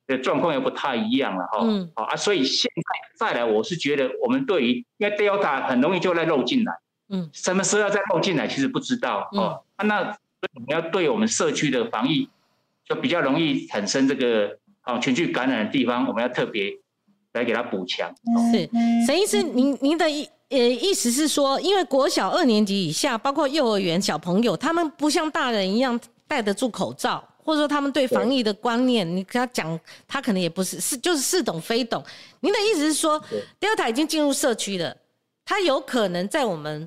[0.06, 1.60] 的状况又不太一样了哈，
[1.94, 6.72] 好啊，所以现在再来，我是觉得我们对于因为 Delta 很容易就在漏进来，
[7.10, 9.62] 嗯，什么时候要再漏进来，其实不知道哦。
[9.76, 12.28] 啊，那我们要对我们社区的防疫，
[12.84, 14.58] 就比较容易产生这个
[14.94, 16.70] 啊群聚感染的地方，我们要特别
[17.32, 18.12] 来给他补强。
[18.52, 18.68] 是
[19.06, 27.24] 沈医师，您您的意呃意思是说，因为国小二年级以下，包括幼儿园小朋友，他们不像大人一样戴得住口罩。
[27.42, 32.04] 或者说他们对防疫的观念，你跟他讲，他可能也不是是就是似懂非懂。
[32.40, 33.20] 您的意思是说
[33.58, 34.94] ，Delta 已经进入社区了，
[35.44, 36.86] 他有可能在我们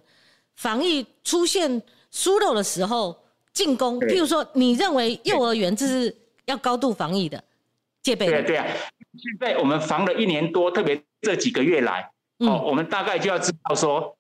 [0.56, 3.18] 防疫出现疏漏的时候
[3.52, 4.00] 进攻。
[4.02, 7.44] 譬如说，你认为幼儿园这是要高度防疫的
[8.04, 8.28] 戒备？
[8.28, 8.68] 对对啊，
[9.18, 14.16] 现在我们防了一年多，特别这几个月来，哦，我们大概就要知道说。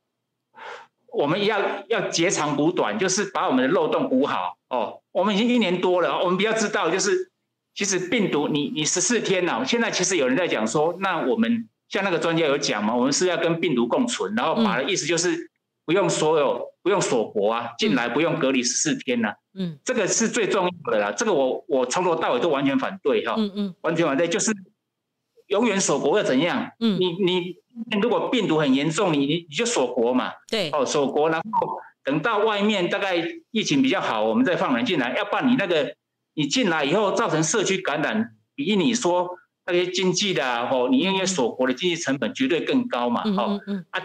[1.16, 5.00] 我们要要截长补短，就是把我们的漏洞补好哦。
[5.12, 7.30] 我们已经一年多了，我们比较知道，就是
[7.76, 15.52] 其实病毒，你你十四天了，现在其实有人在讲说，那我们像那个专家有讲嘛，我们是要跟病毒共存，然后把的意思就是
[15.86, 19.34] 不用所有不用锁国啊，进来不用隔离十四天了。
[19.56, 21.12] 嗯，这个是最重要的啦。
[21.12, 23.34] 这个我我从头到尾都完全反对哈。
[23.38, 24.52] 嗯嗯，完全反对，就是
[25.48, 26.70] 永远锁国要怎样？
[26.80, 27.64] 嗯，你你。
[28.00, 33.16] 如果病毒很严重，你你你就锁国嘛，对，哦锁国，然后等到外面大概
[33.50, 35.16] 疫情比较好，我们再放人进来。
[35.18, 35.96] 要不然你那个
[36.36, 39.28] 你进来以后造成社区感染，比你说
[39.66, 44.00] 那些经济的哦，你因为锁国的经济成本绝对更高嘛，哦，啊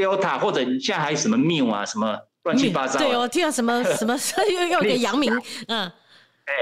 [0.00, 4.16] ，Delta 或者现在还有什么 Mu 啊，什么乱七八糟，对我，听到什么 什么
[4.50, 5.32] 又又给阳明，
[5.68, 5.86] 嗯，
[6.46, 6.52] 哎，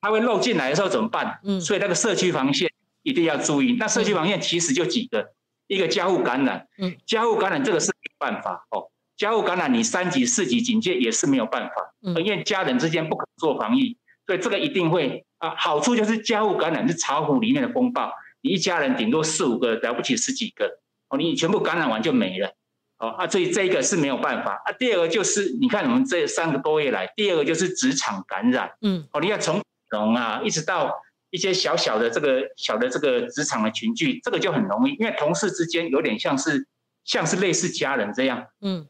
[0.00, 1.38] 它会漏进来的时候怎么办？
[1.44, 2.70] 嗯，所以那个社区防线。
[3.04, 5.32] 一定要注意，那社区防线其实就几个，
[5.66, 22.54] 一个交互感染，嗯，交互感染这个是没办法哦，家户感染你三级、四级警戒也是没有办法，嗯，因为家人之间不可做防疫，所以这个一定会啊，好处就是家户感染是巢湖里面的风暴，你一家人顶多四五个，了不起十几个，哦，你全部感染完就没了，
[23.02, 24.72] 哦啊，所以这个是没有办法啊。
[24.78, 29.60] 第二个就是你看我们这三个多月来，第二个就是职场感染，嗯，哦，你看从
[29.90, 30.90] 从啊一直到
[31.30, 36.66] 一些小小的这个小的这个职场的群聚，这个就很容易，因为同事之间有点像是
[37.04, 38.86] 像是类似家人这样，嗯，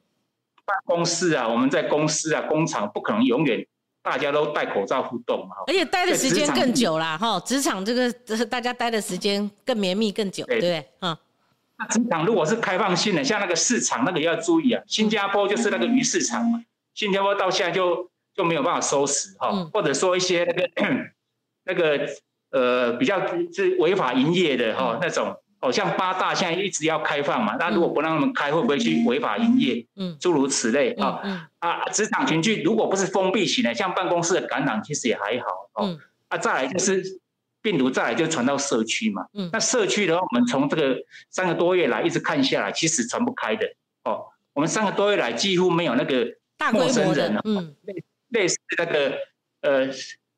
[0.65, 3.67] 办公室啊，我们在公司啊工厂不可能永远。
[4.05, 8.13] 大家都戴口罩互动嘛，而且待的时间更久啦，哈，职场这个
[8.47, 10.85] 大家待的时间更绵密更久，对不对？
[11.03, 11.17] 嗯，
[11.83, 16.63] 那职场如果是开放性的，像那个市场那个要注意啊，新加坡就是那个鱼市场嘛，
[16.95, 20.69] 新加坡到现在就就没有办法收拾哈，或者说一些那个
[21.65, 22.09] 那个
[22.51, 23.21] 呃比较
[23.53, 25.37] 是违法营业的哈那种。
[25.65, 29.87] 哦，像八大现在一直要开放嘛，那如果不让他们开，会不会去违法营业？
[29.95, 31.49] 嗯，诸如此类啊。
[31.61, 35.71] 啊，职场群聚如果不是封闭型的，像办公室的感染其实也还好。
[35.75, 37.01] 哦，啊，再来就是
[37.63, 39.25] 病毒，再来就传到社区嘛。
[39.33, 43.67] 嗯，那社区的话，我们从这个三个多月来一直看下来，其实传不开的。
[44.05, 46.27] 哦，我们三个多月来几乎没有那个
[46.73, 47.95] 陌生人，嗯，类
[48.29, 49.15] 类似那个
[49.63, 49.89] 呃。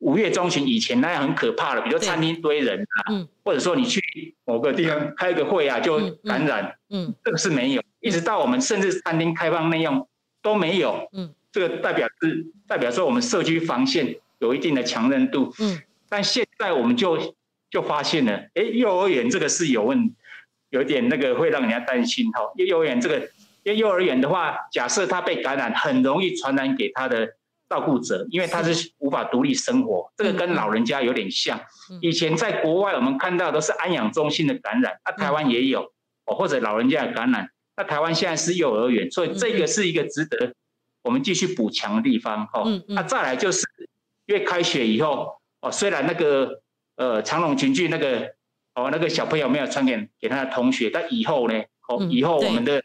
[0.00, 4.02] 五月中旬以前那样很可怕的，比如餐厅堆人啊，或者说你去
[4.44, 10.06] 某个地方开个会啊就感染，嗯，这个是没有，一直到我们甚至餐厅开放内用
[10.42, 15.80] 都没有，嗯，这个代表是代表说我们社区防线有一定的强韧度，嗯，
[16.14, 17.34] 但现在我们就
[17.70, 20.14] 就发现了，哎，幼儿园这个是有问，
[20.70, 23.18] 有点那个会让人家担心哈，因为幼儿园这个，
[23.64, 27.34] 因为幼儿园的话，假设他被感染，很容易传染给他的。
[27.66, 31.58] 照顾者，因为他是无法独立生活，这个跟老人家有点像。
[32.02, 35.80] 以前在国外，我们看到都是安养中心的感染，那台湾也有
[36.26, 37.48] 哦，或者老人家的感染。
[37.74, 40.54] 那台湾现在是幼儿园，所以这个是一个值得
[41.02, 42.64] 我们继续补强的地方哈。
[42.86, 43.66] 那再来就是，
[44.26, 46.60] 因为开学以后哦，虽然那个
[46.96, 48.34] 呃长隆群聚那个
[48.74, 51.54] 哦那个小朋友没有传给给他的同学，但以后呢，
[51.88, 52.82] 哦以后我们的。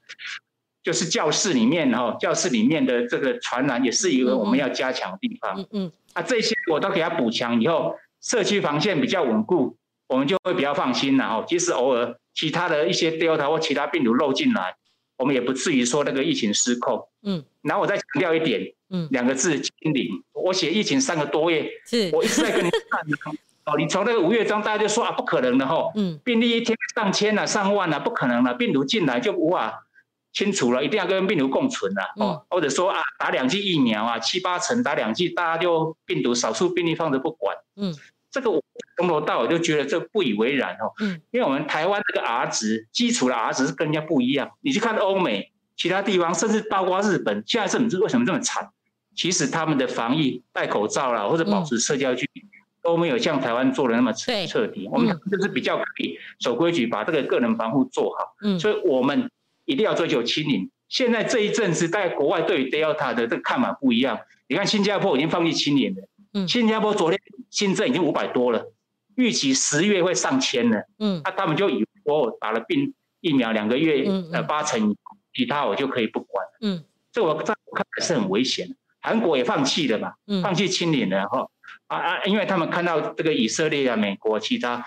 [0.82, 5.60] 就是教室里面哈，教室里面的这个传染也是一个我们要加强的地方。
[5.60, 9.76] 嗯嗯，啊，这些我都给他补强以后，社区防线比较稳固，
[10.08, 11.44] 我们就会比较放心了哈。
[11.46, 14.78] 即使偶尔其他的一些 Delta 或其他病毒漏进来，
[15.20, 17.08] 我们也不至于说那个疫情失控。
[17.22, 20.08] 嗯，然后我再强调一点，嗯，两个字：清零。
[20.34, 22.10] 我写疫情三个多月，是。
[22.12, 29.86] 我一直在跟你讲， 哦，你从那个五月中大家就说啊，不可能的吼，嗯，病例一天上千了、上万了，不可能了，病毒进来就无法。
[30.32, 37.58] 清除了，一定要跟病毒共存了哦，或者说啊，打两剂疫苗啊，七八成打两剂，大家就病毒少数病例放着不管。
[37.76, 37.92] 嗯，
[38.30, 38.64] 这个我
[39.00, 40.94] 从头到尾就觉得这不以为然哦。
[41.00, 44.52] 嗯，因为我们台湾这个 R 值基础的 R 值是跟人家不一样。
[44.62, 48.70] 你去看欧美其他地方，甚至包括日本，现在是为什么这么惨？
[49.16, 52.44] 其实他们的防疫戴口罩啦，或者保持社交距离
[52.82, 54.88] 都没有像台湾做的那么彻彻底。
[54.92, 58.36] 我们就是比较可以守规矩，把这个个人防护做好。
[58.42, 59.30] 嗯，所以我们。
[59.66, 60.68] 一定要追求清零。
[60.88, 64.20] 现在这一阵子，在国外对于 Delta 的这个看法不一样。
[64.48, 66.02] 你看，新加坡已经放弃清零了。
[66.34, 66.48] 嗯。
[66.48, 67.20] 新加坡昨天
[67.52, 68.72] 新增已经五百多了，
[69.20, 70.84] 预期十月会上千了。
[70.98, 71.22] 嗯。
[71.24, 74.96] 那他们就以我打了病疫苗两个月，呃，八成，
[75.34, 76.46] 其他我就可以不管。
[76.62, 76.84] 嗯。
[77.12, 78.76] 这我在我看来是很危险。
[79.02, 80.14] 韩国也放弃了嘛？
[80.28, 80.42] 嗯。
[80.42, 81.48] 放弃清零了哈。
[81.88, 82.24] 啊啊！
[82.26, 84.86] 因为他们看到这个以色列啊、美国其他，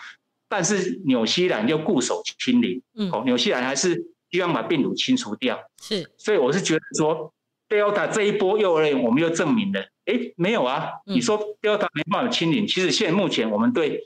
[0.49, 2.83] 但是纽西兰就固守清零。
[2.97, 3.11] 嗯。
[3.13, 4.09] 哦，纽西兰还是。
[4.33, 7.35] 希望把病毒清除掉，是，所以我是觉得说
[7.69, 14.03] ，Delta 这一波幼儿园我们又证明了，哎，没有啊，你说 Delta 没办法清零，其实现在目前我们对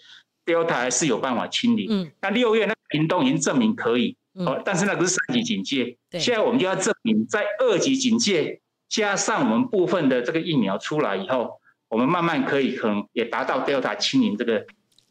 [0.46, 1.86] Delta 还是有办法清理。
[1.90, 14.64] 嗯，那六月那屏东已经证明可以，哦，但是那不是三级警戒，现在我们就要证明在二级警戒加上我们部分的这个疫苗出来以后，我们慢慢可以可能也达到 Delta 清零这个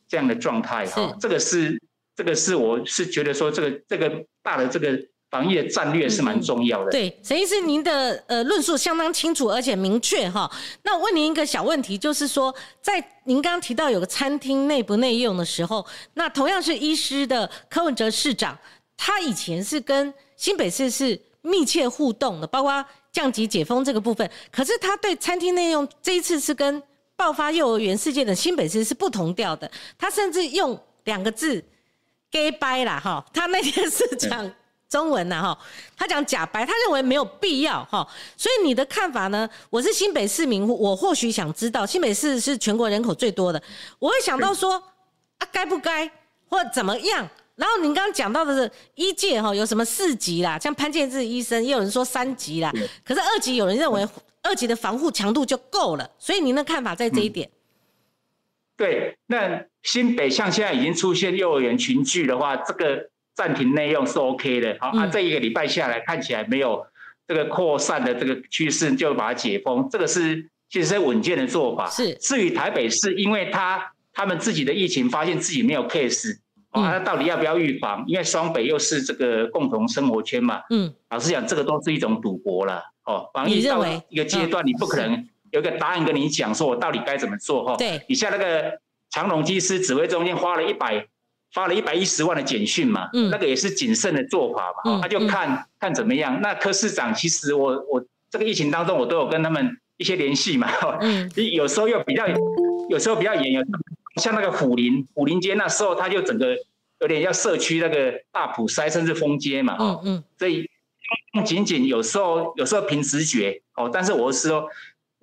[0.07, 1.79] 这样的状态哈，这个是。
[2.17, 4.97] 这个是我是觉得说，这个这个大的这个
[5.35, 6.91] 防疫战略是蛮重要的。
[6.91, 10.49] 对，沈医师，您的呃论述相当清楚而且明确哈。
[10.83, 18.57] 那我问您一个小问题，就是说，在您刚刚提到有个餐厅内不内用的时候，那同样是医师的柯文哲市长，
[18.95, 24.29] 他以前是跟新北市是密切互动的，包括降级解封这个部分。
[24.49, 26.81] 可是他对餐厅内用这一次是跟
[27.17, 31.61] 爆发幼儿园事件的新北市是不同调的，他甚至用两个字。
[32.31, 34.51] gay 掰啦哈，他那天是讲
[34.87, 35.57] 中文呐哈，
[35.97, 39.49] 他讲假白，他认为没有必要哈，所以你的看法呢？
[39.69, 43.61] 我是新北市民，我或许想知道新北市是全国人口最多的，
[43.99, 44.75] 我会想到说
[45.39, 46.09] 啊，该不该
[46.47, 47.27] 或怎么样？
[47.55, 52.71] 然后您刚刚讲到的是一届哈，有什么四级啦，像潘建志医生，也有人说三级啦，
[53.03, 54.07] 可是二级有人认为
[54.43, 57.49] 二级的防护强度就够了，所以您的看法在这一点？
[58.77, 64.77] 对，那新北像现在已经出现幼儿园群聚的话，这个暂停内用是 OK 的。
[64.79, 66.85] 好，啊，这一个礼拜下来看起来没有
[67.27, 71.89] 这个扩散的这个趋势，就把它解封，这个是其实是稳健的做法。
[71.89, 72.13] 是。
[72.15, 76.37] 至于台北市，因为他他们自己的疫情发现自己没有 case，
[76.69, 78.05] 啊，那到底要不要预防？
[78.07, 80.61] 因为双北又是这个共同生活圈嘛。
[80.69, 80.93] 嗯。
[81.09, 82.81] 老实讲，这个都是一种赌博了。
[83.05, 87.65] 哦，防疫到一个阶段，你不可能有一个答案跟你讲，说我到底该怎么做？
[87.65, 87.75] 哈。
[87.75, 88.01] 对。
[88.07, 91.05] 你像那个长隆机师指挥中心花了一百
[91.55, 96.41] 发了一百一十万的简讯嘛，嗯，那个也是谨慎的做法嘛，他就看看怎么样。
[96.41, 102.27] 那柯市长其实我我这个疫情当中，我都有跟他们一些联系嘛，嗯， 有时候又比较
[102.89, 103.61] 有时候比较严，有
[104.21, 106.55] 像那个虎林虎林街那时候，他就整个
[106.99, 110.69] 有点要社区那个大埔塞甚至封街嘛，嗯嗯，所以。
[111.31, 114.67] 不仅仅有时候，有时候凭直觉哦，但是我是说，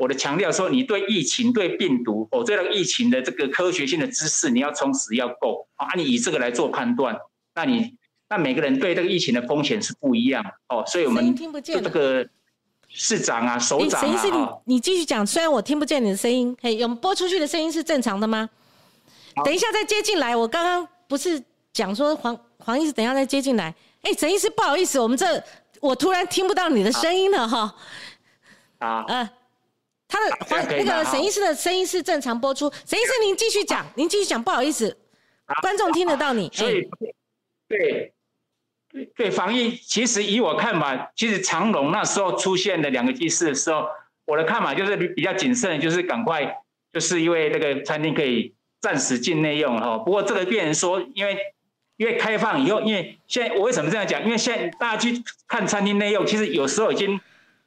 [0.02, 7.16] 我的强调说，你对疫情、对病毒，哦，对那个疫情的这个科学性的知识，你要充实要够啊，你以这个来做判断，
[7.54, 7.94] 那你
[8.28, 12.26] 那每个人对这个疫情的风险是不一样哦，所以我们就这个
[12.88, 18.50] 市长啊、首长啊，你你继续讲，虽然我听不见你的声音，嘿，有播出去的声音是正常的吗？
[19.44, 21.40] 等一下再接进来，我刚刚不是
[21.72, 25.40] 讲说黄黄医师，等一下再接进来，哎，陈医师不好意思，我们这。
[25.80, 27.74] 我突然听不到你的声音了哈，
[28.78, 29.28] 啊，呃，
[30.12, 34.94] 他的黄那个沈医师的声音是正常播出，沈医师您继续讲，您继续讲，不好意思，
[35.62, 36.86] 观众听得到你，所以
[37.66, 38.12] 对
[38.90, 43.88] 对对，防疫其实以我看法，其实长隆那时候出现的两个机师的时候，
[44.26, 46.58] 我的看法就是比较谨慎，就是赶快，
[46.92, 51.38] 就是因为那个餐厅可以暂时进内用哈，不过这个病人说因为。
[51.98, 54.24] 因为开放以后，因为现在我为什么这样讲？
[54.24, 57.20] 因为现在大家去看餐厅内用，其实有时候已经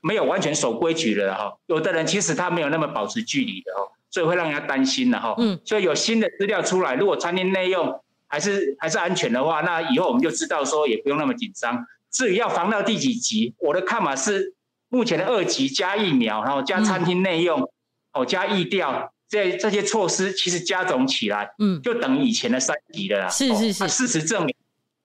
[0.05, 1.57] 没有完全守规矩了哈。
[1.65, 5.33] 有的人其实他没有那么保持距离的哈，所以会让人家担心的哈。
[5.39, 5.59] 嗯。
[5.65, 11.85] 所以有新的资料出来，如果餐厅内用还是还是安全的话，那以后我们就知道说也不用那么紧张。
[12.11, 14.53] 至于要防到第几级，我的看法是
[14.89, 17.67] 目前的二级加疫苗，然后加餐厅内用，
[18.13, 19.11] 哦加疫调。
[19.27, 23.27] 这这些措施其实加总起来，嗯，就等于以前的三级的啦。
[23.27, 24.55] 是是是，事实证明，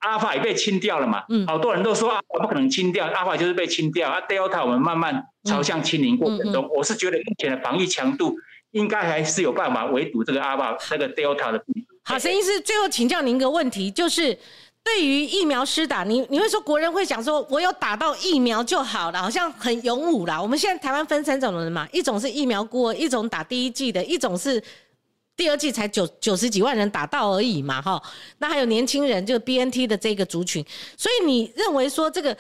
[0.01, 1.23] 阿尔法也被清掉了嘛。
[1.29, 4.11] 嗯，好多人都说阿尔法不可能清掉，阿尔法就是被清掉。
[4.11, 8.37] 啊，Delta 我们慢慢朝向清零过程中，我是觉得目前的防疫强度
[8.73, 11.65] 应该还是有办法围堵这个阿尔法那个 Delta 的。
[12.05, 14.39] 好，陈医师，最后请教您一个问题，就是。
[14.83, 20.41] 对于疫苗施打，你你会说国人会想说，我有打到疫苗就好了，好像很勇武啦。
[20.41, 24.61] 我们现在台湾分三种人嘛，一种是疫苗孤儿，一种打第一季的，一种是
[25.41, 28.03] 第二季才九九十几万人打到而已嘛，哈。
[28.37, 30.63] 那还有年轻人，就 B N T 的这个族群。
[30.99, 32.37] 所以你认为说这个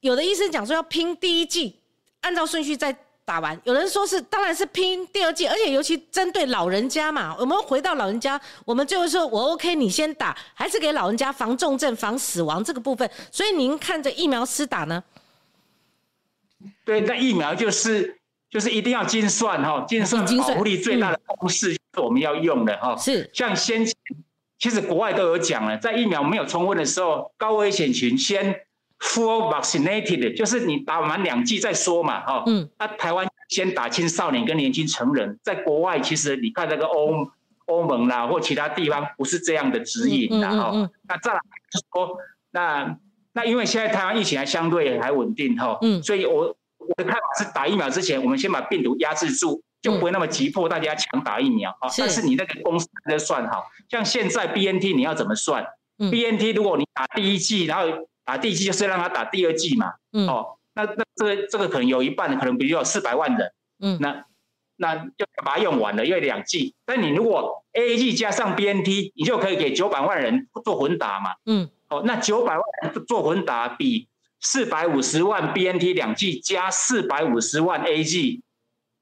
[0.00, 1.74] 有的医生讲说要拼第一季，
[2.20, 2.94] 按照顺序再。
[3.24, 13.08] 打完，有人说是，当然是拼第二季，而且尤其针对老人家嘛，我们回到老人家，我们就会说，我 OK，你先打，还是给老人家防重症、防死亡这个部分。
[13.30, 15.04] 所以您看着疫苗施打呢？
[16.84, 18.18] 对，那疫苗就是
[18.50, 22.96] 就是一定要精算哈，精算保护力最大的公式是我们要用的哈。
[22.96, 23.84] 是，像先
[24.58, 28.60] 其实国外都有讲了，在疫苗没有充分的时候，高危险群先。
[29.04, 32.44] Full vaccinated 就是你打完两剂再说嘛，哈。
[32.46, 32.70] 嗯。
[32.78, 37.28] 那台湾先打青少年跟年轻成人，在国外其实你看那个欧
[37.64, 40.70] 欧盟啦或其他地方不是这样的指引的哈。
[40.72, 40.90] 嗯嗯。
[41.08, 41.40] 那再来
[41.92, 42.16] 说，
[42.52, 42.96] 那
[43.32, 45.76] 那因为现在台湾疫情还相对还稳定哈。
[45.82, 46.00] 嗯。
[46.00, 51.90] 所以我我的看法是，打疫苗之前，我们先把病毒压制住，就不会那么急迫大家抢打疫苗啊。
[51.98, 55.66] 但是你那个公式在算好，像现在 BNT 你要怎么算
[55.98, 59.92] ？BNT 如果你打第一剂，然后打第一剂就是让他打第二剂嘛，
[60.26, 64.24] 哦，那那这个这个可能有一半可能比如有四百万人，嗯，那
[64.76, 66.74] 那就把它用完了，因为两剂。
[66.86, 74.08] 但你如果 A G 加上 B N T，你就可以给九百万人做混打嘛，嗯，哦，那九百万人做混打比
[74.40, 78.42] 四百五十万 B N T 两剂加四百五十万 A G，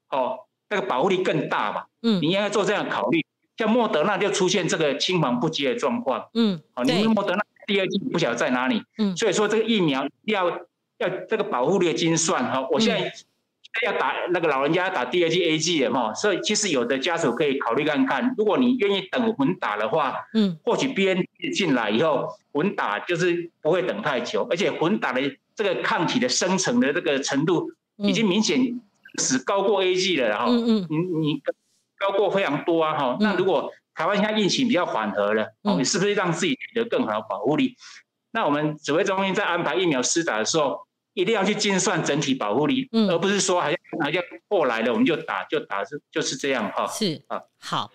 [0.09, 0.39] 哦，
[0.71, 3.23] 那个保护力更大嘛，嗯，你应该做这样考虑。
[3.57, 7.41] 像莫德纳就出现这个青黄不接的状况，嗯，哦，你莫德纳。
[7.67, 10.49] 第二季不晓得在哪里，嗯，所以说这个疫苗要
[10.97, 12.67] 要这个保护力精算哈。
[12.71, 13.13] 我现在
[13.85, 21.23] 要打那个老人家打第二剂 A G 的哈，所以其实有的家属可以考虑看看，如果你愿意等混打的话，嗯，或许 B N
[21.53, 25.21] 进来以后混打就是不会等太久，而且混打的
[25.55, 28.81] 这个抗体的生成的这个程度已经明显
[29.19, 31.41] 是高过 A G 了哈，嗯嗯，你你
[31.97, 37.75] 高过非常多啊哈，那如果台湾现在疫情比较缓和了，哦，你是不是让自己取得更好的保护力？
[38.31, 46.87] 那我们指挥中心在安排疫苗施打的时候，一定要去精算整体保护力，嗯，而不是说好像好像过来了我们就打就打是就是这样哈。
[46.87, 47.91] 是啊，好。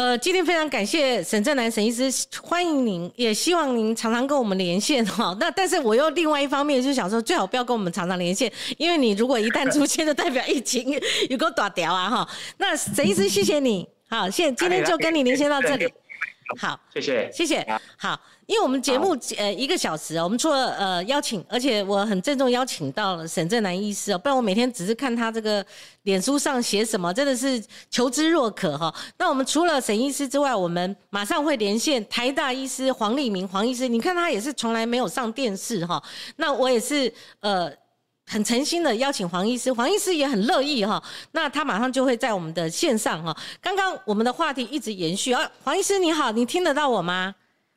[0.00, 2.10] 呃，今天非常感谢沈正南沈医师，
[2.42, 5.36] 欢迎您，也希望您常常跟我们连线哈。
[5.38, 10.98] 那但是我又另外一方面就想说，最好不要跟我们常常连线，因为你如果一旦出现，就代表疫情
[11.28, 12.28] 有个大掉啊哈。
[12.56, 15.86] 那沈医师，谢谢你，好，现今天就跟你连线到这里。
[16.58, 17.64] 好，谢谢，谢谢。
[17.96, 25.64] 好，因为我们节目呃一个小时哦，我们除了呃邀请，而且我很郑重邀请到了沈正南医师哦，不然我每天只是看他这个
[26.02, 28.94] 脸书上写什么，真的是求知若渴哈。
[29.18, 36.02] 那我们除了沈医师之外，我们马上会连线台大医师黄立明黄医师，你看他也是从来没有上电视哈。
[36.36, 37.72] 那我也是呃。
[38.30, 41.02] 很诚心的邀请黄医师，黄医师也很乐意哈。
[41.32, 43.36] 那他马上就会在我们的线上哈。
[43.60, 47.34] 刚刚我们的话题一直延续啊，黄医师你好，你听得到我吗？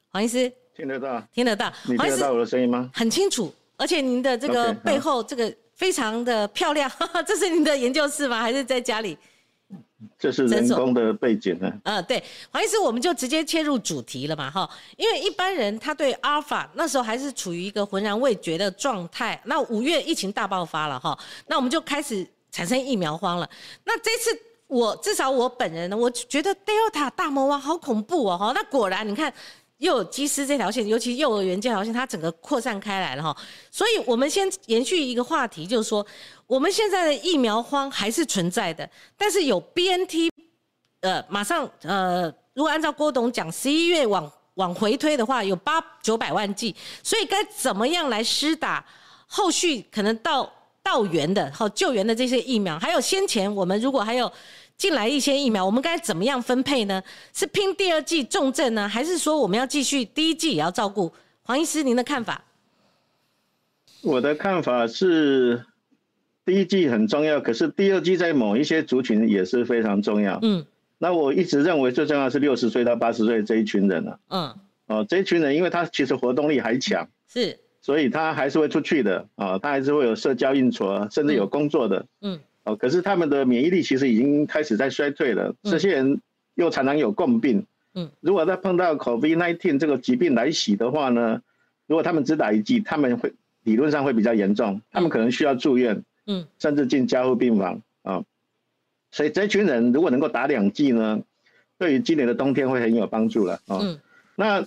[0.10, 1.74] 黄医师听得到，听得到。
[1.86, 2.88] 你听得到我的声音吗？
[2.94, 6.92] 很清楚，而且您的这个背后这个非常的漂亮，
[7.26, 8.40] 这是您的研究室吗？
[8.40, 9.18] 还是在家里？
[10.20, 11.72] 这是人工的背景呢。
[11.84, 12.22] 呃，对，
[12.52, 19.42] 黄医师，我们就直接切入主题了嘛，哈，因为一般人他对阿尔法那时候还是处于一个浑然未觉的状态。
[19.46, 21.18] 那五月疫情大爆发了，哈，
[21.48, 23.50] 那我们就开始产生疫苗荒了。
[23.86, 29.34] 那这次我至少我本人呢，我觉得 Delta 大魔王好恐怖哦，哈，那果然你看。
[29.84, 33.36] 又有基斯这条线，尤其幼儿园这条线，它整个扩散开来了哈。
[33.70, 36.06] 所以，我们先延续一个话题，就是说，
[36.48, 40.30] 我们现在的疫苗荒还是存在的，但是有 BNT，
[41.02, 46.74] 呃，马上呃，如果按照郭董讲，十一月往往回推的话，有八九百万剂，
[47.04, 48.86] 所以该怎么样来施打
[49.28, 50.50] 后续可能到
[50.82, 52.80] 到援的、好救援的这些疫苗？
[52.80, 54.32] 还有先前我们如果还有。
[54.84, 57.02] 进来一些疫苗，我们该怎么样分配呢？
[57.34, 61.10] 是拼第二季重症呢，还是说我们要继续第一季也要照顾？
[61.44, 62.44] 黄医师，您的看法？
[64.02, 65.64] 我的看法是，
[66.44, 70.38] 第一季很重要，可是第二季在某一些族群也是非常重要。
[70.42, 70.66] 嗯，
[70.98, 74.20] 那我一直认为最重要是六十岁到八十岁这一群人啊。
[74.28, 74.56] 嗯，
[74.88, 82.06] 哦，这一群人，因为他其实活动力还强，是，所以他还是会出去的啊，他还是会有社交应酬，甚至有工作的。
[82.20, 82.38] 嗯。
[82.64, 85.54] 哦，可是他们的免疫力其实已经开始在衰退了。
[85.64, 86.22] 这些人
[86.56, 87.66] 又常常有共病。
[87.94, 91.42] 嗯，如果再碰到 COVID-19 这个疾病来袭的话呢，
[91.88, 93.34] 如果他们只打一剂，他们会
[93.64, 96.04] 理论上会比较严重，他们可能需要住院。
[96.26, 98.24] 嗯，甚至进加护病房啊。
[99.12, 101.22] 所以这群人如果能够打两剂呢，
[101.78, 103.60] 对于今年的冬天会很有帮助了。
[103.68, 104.00] 嗯，
[104.38, 104.66] 那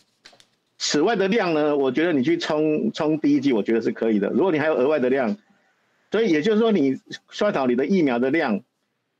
[0.76, 4.28] 此外的量呢，我觉得你去冲冲第一剂，我觉得是可以的。
[4.28, 5.34] 如果你还有额外的量。
[6.16, 6.98] 所以也就是说，你
[7.28, 8.62] 刷导你的疫苗的量，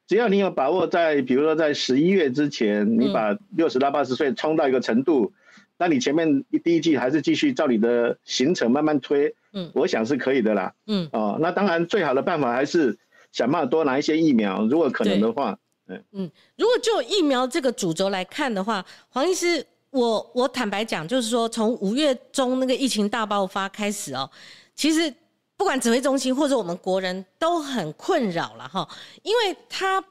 [0.07, 5.31] 只要你有把握，在比如说在十一月之前，你把六十到八十岁冲到一个程度，
[5.77, 12.97] 那你前面第一季还是继续照你的行程慢慢推，嗯，我想是可以的啦，嗯，哦，那当然最好的办法还是
[13.31, 24.31] 想办法多拿一些疫苗，如果可能的话，嗯嗯，如果就疫苗这个主轴来看的话，黄医师，我我坦白讲，就是说从五月中那个疫情大爆发开始哦，
[24.75, 25.13] 其实。
[25.57, 28.89] 不管指挥中心或者我们国人都很困扰了哈，
[29.23, 30.03] 因为他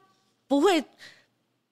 [0.48, 0.82] 不会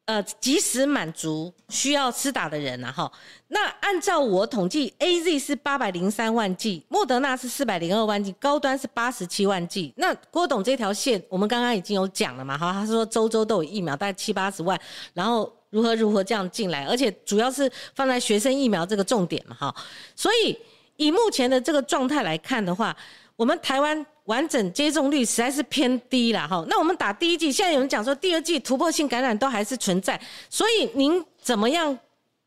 [0.07, 3.11] 呃及时满足需要施打的人呐哈。
[3.49, 9.93] 那按照我统计，A Z 是八百零三万剂，莫德纳是四百零二万剂，高端是八十七万剂。
[9.97, 14.79] 那郭董这条线，我们刚刚已经有讲了嘛哈，他说周周都有疫苗，大概七八十万，
[15.13, 19.75] 然后如何如何这样进来，而且主要是放在学生疫苗这个重点嘛哈。
[20.15, 20.57] 所以
[20.97, 22.97] 以目前的这个状态来看的话，
[23.37, 31.99] 我们台湾完整接种率实在是偏低了哈，那我们打第一剂，现在有人讲说第二剂突破性感染都还是存在，所以您怎么样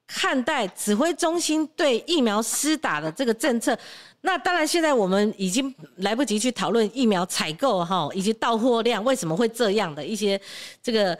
[0.07, 3.77] 看待指挥中心对疫苗施打的这个政策？
[4.21, 10.39] 那当然，现在我们已经来不及去讨论疫苗采购哈，以及到货量为什么会这样的一些
[10.81, 11.17] 这个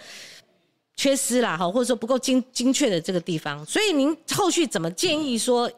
[0.96, 5.70] 缺失啦哈，或者说不够精精确的这个地方，所以您后续怎么建议说？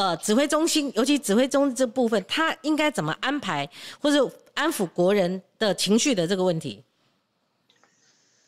[0.00, 3.68] 呃，指挥中心，尤其指挥中这部分，他应该怎么安排，
[4.00, 6.82] 或者安抚国人的情绪的这个问题？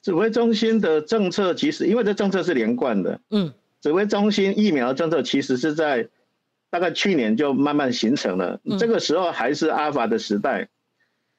[0.00, 6.08] 指挥中心的政策其实，因为这政策是连贯的，嗯，指挥中心疫苗政策其实是在
[6.70, 10.70] 大概去年就慢慢形成了，这个时候还是阿尔法的时代。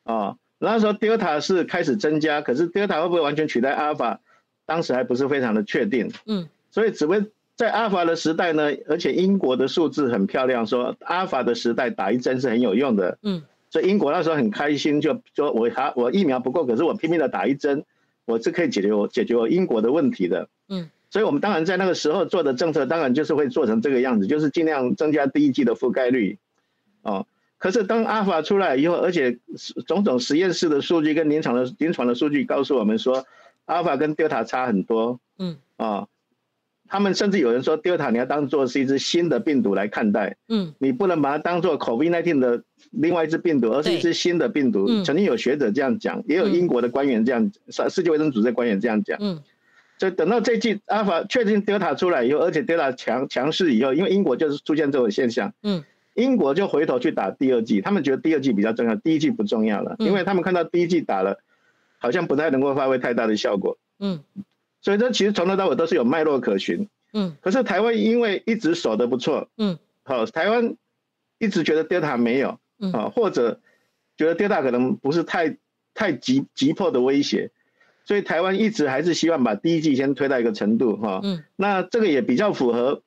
[0.03, 4.19] 啊，那时候 Delta 是开始增加，可是 Delta 会不会完全取代阿尔法，
[4.67, 7.25] 当时还不是非常的确定，嗯，所以指挥。
[7.55, 13.17] 在阿尔法的时代呢，而且英国的数字很漂亮，说阿尔法的时代打一针是很有用的。
[13.21, 17.85] 嗯，所以英国那时候很开心，就说我还我疫苗不够，可是我拼命的打一针，
[18.25, 20.49] 我是可以解决我解决我英国的问题的。
[20.67, 26.39] 嗯，所以我们当然在那个时候做的政策，当然就是会做成这个样子，就是尽量增加第一季的覆盖率。
[27.03, 27.27] 哦，
[27.59, 29.37] 可是当阿尔法出来以后，而且
[29.85, 33.25] 种种实验室的数据跟临床的临床的数据告诉我们说，
[33.65, 35.19] 阿尔法跟德尔塔差很多。
[35.37, 36.07] 嗯，啊。
[36.89, 45.03] 他们甚至有人说，Delta 你要当做是一只新的病毒来看待，嗯，你不能把它当做 COVID-19 的另外一只病毒，而是一只新的病毒。
[45.03, 49.17] 曾经有学者这样讲，也有英国的官员这样，世世界卫生组织的官员这样讲。
[49.21, 49.41] 嗯，
[49.97, 61.39] 所以等到这季 Alpha 确定 Delta 出来以后，而且 Delta 强强势以后，因为英国就是出现这种现象，嗯，英国就回头去打第二季，他们觉得第二季比较重要，第一季不重要了，因为他们看到第一季打了，
[61.97, 63.79] 好像不太能够发挥太大的效果。
[63.99, 64.19] 嗯。
[64.83, 67.35] 所以这其实从头到尾都是有脉络可循，嗯。
[67.41, 69.79] 可是台湾因为一直守得不错，嗯。
[70.03, 70.75] 好，台湾
[71.39, 72.59] 一直觉得 Delta 没有，
[72.91, 73.59] 啊，或者
[74.15, 75.57] 觉得 Delta 可能不是太
[75.95, 77.49] 太急急迫的威胁，
[78.05, 81.21] 所以台湾一直还是希望把第一季先推到一个程度，哈。
[81.23, 81.43] 嗯。
[81.55, 83.01] 那这个也比较符合，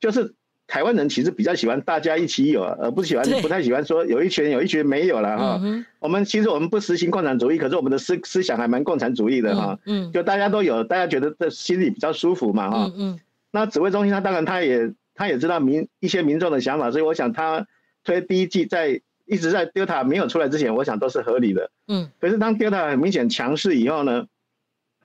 [0.00, 0.34] 就是。
[0.68, 5.60] 台湾人其实比较喜欢大家一起有，而不喜欢不太喜欢说有一群有一群没有了哈。
[6.00, 9.78] 我们其实我们不实行共产主义，可是我们的思思想还蛮共产主义的哈。
[9.86, 12.92] 嗯，就大家都有，大家觉得这心里比较舒服嘛哈。
[12.96, 13.18] 嗯
[13.52, 17.66] 那指挥中心他当然他也他也知道民一些民众的想法，所以我想他
[18.02, 21.70] 推第一季在一直在 Delta 没有出来之前，我想都是合理的。
[21.86, 22.10] 嗯。
[22.20, 24.26] 可是当 Delta 很明显强势以后呢，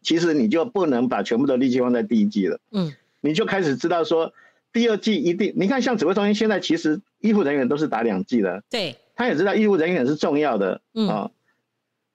[0.01, 2.59] 其实你就不能把全部的力气放在第一季了。
[2.72, 2.91] 嗯。
[3.22, 4.34] 你就开始知道说。
[4.74, 11.07] 第二季一定，你看像指挥中心现在其实医护人员都是打两剂的，对，他也知道医护人员是重要的，嗯。
[11.07, 11.32] 啊，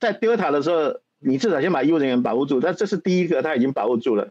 [0.00, 4.30] 在 Delta 的时候，你至少先把医护人员保护住，但这是第一个他已经保护住了，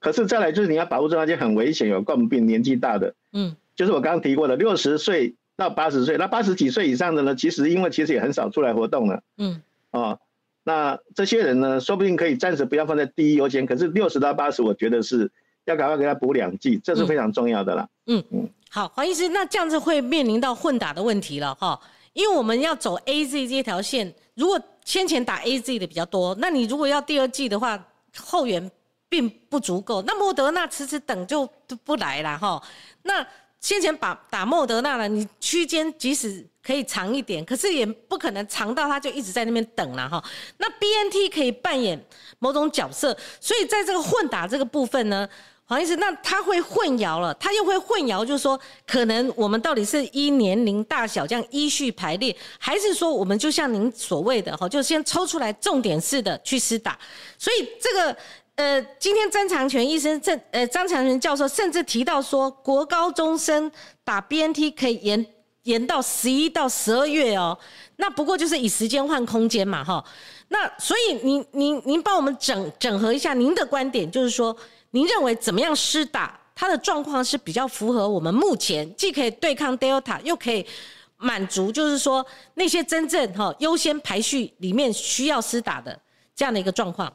[0.00, 9.62] 可是再来就是你要保护住那些很危险有共病年纪大的，嗯，就是我刚刚提过的六十岁到八十岁，那八十几岁以上的呢，其实因为其实也很少出来活动了，嗯。
[9.90, 10.18] 啊，
[10.62, 15.30] 那这些人呢，说不定可以暂时不要放在第一优先，可是六十到八十，我觉得是。
[15.64, 17.88] 要赶快给他补两剂，这是非常重要的啦。
[18.06, 21.78] 嗯嗯，好，黄医师，那这样子会面临到混打的问题了哈，
[22.12, 27.78] 因为我们要走 A Z 这条线，如果先前打 A Z 的比较多，那你如果要第二季的话，
[28.18, 28.70] 后援
[29.08, 31.48] 并不足够，那莫德纳迟迟等就
[31.84, 32.60] 不来了哈。
[33.02, 33.24] 那
[33.60, 40.20] 先前把打莫德纳了，你区间即使可以长一点，可是也不可能长到他就一直在那边等了哈。
[40.58, 42.04] 那 B N T 可以扮演
[42.40, 45.28] 某种角色，所以在这个混打这个部分呢？
[45.72, 56.98] 黄医师，那他会混淆了，他又会混淆，就是说，可能我们到底是依年龄大小这样依序排列，还是说我们就像您所谓的哈，就先抽出来重点式的去施打。
[57.38, 58.14] 所以这个
[58.56, 63.72] 呃，今天张长全医生正呃张长全教授甚至提到说，国高中生
[64.04, 65.26] 打 BNT 可以延
[65.62, 67.58] 延到十一到十二月哦。
[67.96, 70.04] 那不过就是以时间换空间嘛哈。
[70.48, 74.54] 那所以您您您帮我们整整合一下您的观点，就是说。
[74.92, 76.38] 您认为怎么样施打？
[76.54, 80.64] 它的状况是比较符合我们目前既可以对抗 Delta，又可以
[81.16, 82.24] 满足，就是说
[82.54, 85.98] 那些真正哈优先排序里面需要施打的
[86.36, 87.12] 这样的一个状况。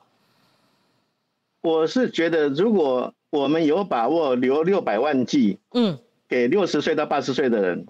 [1.61, 7.85] 我是觉得，如果我们有把握留六百万剂，嗯，给六十岁到八十岁的人，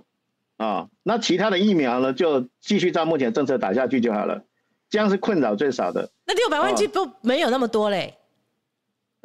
[0.57, 4.43] 啊，那其他的疫苗呢，就继续照目前政策打下去就好了，
[4.89, 6.11] 这样是困扰最少的。
[6.25, 8.13] 那六百万剂不没有那么多嘞。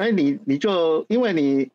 [0.03, 1.71] 哎，你你就因为你，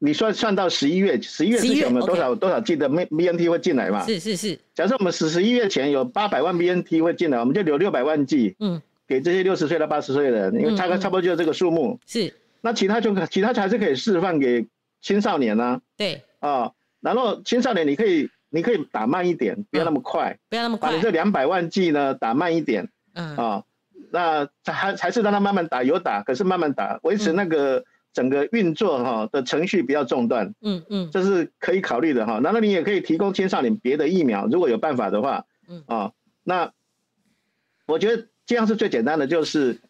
[0.00, 4.04] 你算算到十一月，十一月之前我们多少多少记得 B B N T 会进来嘛？
[4.04, 4.58] 是是是。
[4.74, 12.00] 假设我们十十一月前有八百万 B N T 会进来，我们就留六百万剂，嗯，给这些六十岁到八十岁的人，因为差个差不多就是这个数目。
[12.04, 12.34] 是。
[12.62, 14.66] 那其他就其他还是可以释放给
[15.00, 15.80] 青少年呢？
[15.96, 16.20] 对。
[16.40, 20.90] 啊，然后青少年你可以你可以打慢一点，不要那么快，不要那么快。
[20.90, 23.64] 把你这两百万剂呢打慢一点，嗯啊，
[24.10, 27.84] 那还还是让他慢慢打，有打，可是慢慢打，维持那个。
[28.12, 32.38] 整个运作哈的程序不要中断，嗯嗯，这是可以考虑的哈。
[32.38, 35.84] 难道你也可以提供青少年别的疫苗，如果有办法的话，嗯。
[35.86, 36.72] 啊，那
[37.84, 39.82] 我觉得这样是最简单的，就是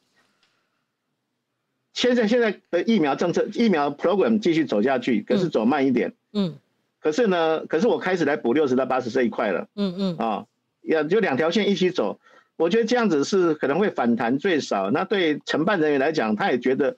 [1.93, 6.57] 现在现在的疫苗政策、疫苗 program 继续走下去，可是走慢一点，嗯，
[6.99, 10.17] 可是呢，可是我开始来补六十到八十这一块了，嗯嗯。
[10.17, 10.47] 啊，
[10.83, 12.19] 要就两条线一起走，
[12.57, 14.91] 我觉得这样子是可能会反弹最少。
[14.91, 16.97] 那对承办人员来讲，他也觉得。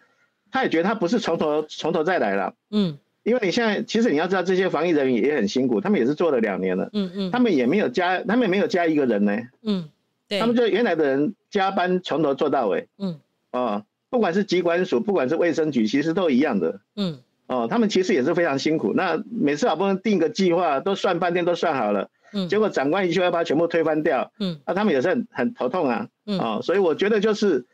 [0.50, 9.90] 他也觉得他不是从头从头再来了，嗯，因为你现在其实你要知道这些防疫人员也很辛苦，他们也是做了两年了，嗯嗯，他们也没有加，他们没有加一个人呢，嗯，
[10.26, 13.20] 对，他们就原来的人加班从头做到尾，嗯，
[13.52, 27.66] 哦，不管是机关署，不管是卫生局，其实都一样的，嗯，哦，他们其实也是非常辛苦，那每次好不容易定个计划，都算半天都算好了，嗯，结果长官一句话把它全部推翻掉，嗯，那他们也是很很头痛啊，嗯，哦，所以我觉得就是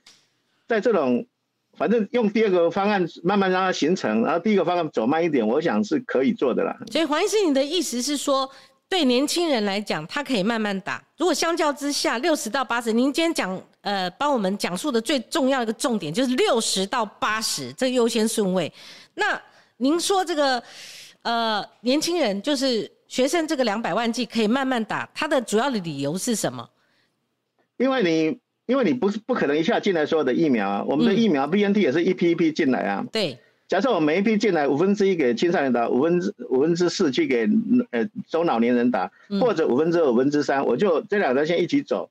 [0.67, 1.27] 在这种。
[1.77, 6.73] 反正用第二个方案慢慢让它形成，然后第一个方案走慢一点，我想是可以做的啦。
[6.93, 8.49] 所以黄医师，你的意思是说，
[8.89, 11.03] 对年轻人来讲，他可以慢慢打。
[11.17, 18.73] 如果相较之下，六十到八十，您今天讲呃，帮我们讲述的最重要的一个重点就是六十到八十这个优先顺位。
[19.15, 19.37] 那
[19.79, 20.63] 您说这个
[21.23, 26.69] 呃年轻人就是学生这个两百万剂可以慢慢打，它的主要的理由是什么？
[27.77, 33.07] 因为你因为你不是不可能一下进来所有的疫苗啊，我们的疫苗 BNT 也是一批一批进来啊。
[33.12, 33.39] 对。
[33.69, 37.49] 假设我每一批进来五分之一给青少年打，五分之五分之四去给
[37.93, 42.11] 呃中老年人打，或者五分之二五分之三，我就这两条线一起走，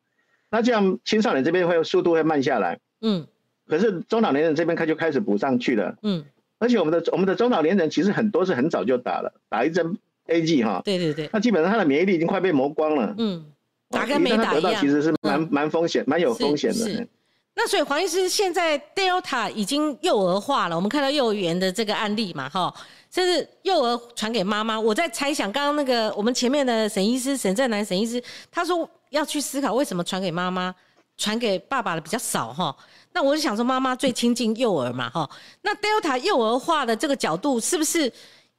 [0.49, 3.27] 那这样青少年这边会速度会慢下来，嗯，
[3.67, 6.23] 可是中老年人这边开就开始补上去了，嗯，
[6.59, 9.97] 而且我们的我们的中老年人其实很多是很早就打了，打一针
[10.27, 13.45] A G 哈，对对对，那基本上他的免疫力已经快被磨光了，嗯，
[13.89, 17.07] 打跟没打一样，其实是蛮蛮风险蛮有风险的。
[17.55, 22.73] 那所以黄医师现在 Delta 已经幼儿化了，我们看到幼儿园的这个案例嘛，哈，
[23.11, 24.79] 这是幼儿传给妈妈。
[24.79, 28.19] 我在猜想，刚刚那个我们前面的沈医师沈正南沈医师，
[28.49, 30.73] 他说要去思考为什么传给妈妈，
[31.15, 32.75] 传给爸爸的比较少，哈。
[33.11, 35.29] 那我就想说，妈妈最亲近幼儿嘛，哈。
[35.61, 38.11] 那 Delta 幼儿化的这个角度是不是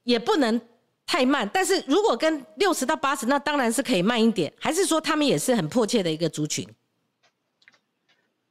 [0.05, 0.61] 也不能
[1.07, 1.49] 太慢？
[1.53, 6.67] 但是如果跟六十到八十，那当然是可以慢一点，还是说他们也是很迫切的一个族群？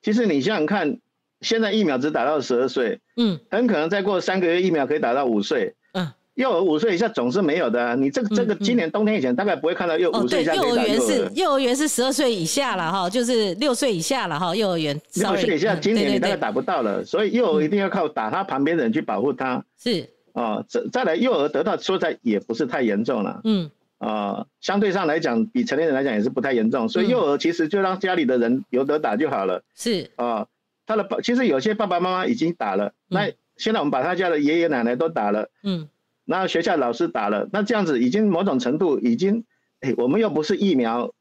[0.02, 0.98] 其实你想想看，
[1.42, 7.96] 现在疫苗只打到十二岁，嗯，很可能再过三个月疫苗可以打到五岁，嗯，幼儿五岁以下总是没有的。
[7.96, 19.64] 你这个这个今年冬天以前大概不会看到幼五岁以下幼儿园是幼儿园是十二岁以下了哈，就是六岁以下了哈，幼儿园六岁以下今年你大概打不到了，所以幼儿一定要靠打他旁边的人去保护他。
[19.82, 23.72] 是啊，再再来幼儿得到说在也不是太严重了，嗯。
[24.00, 29.64] 啊，相对上来讲，比成年人来讲也是不太严重，所以幼儿其实就让家里的人有得打就好了。
[29.76, 30.46] 是啊，
[30.86, 35.88] 他的爸其实有些爸爸妈妈已经打了，那现在我们把他家的爷爷奶奶都打了，嗯，
[36.26, 39.46] 那学校老师打了，那这样子已经某种程度已经，
[39.80, 41.14] 哎，我们又不是疫苗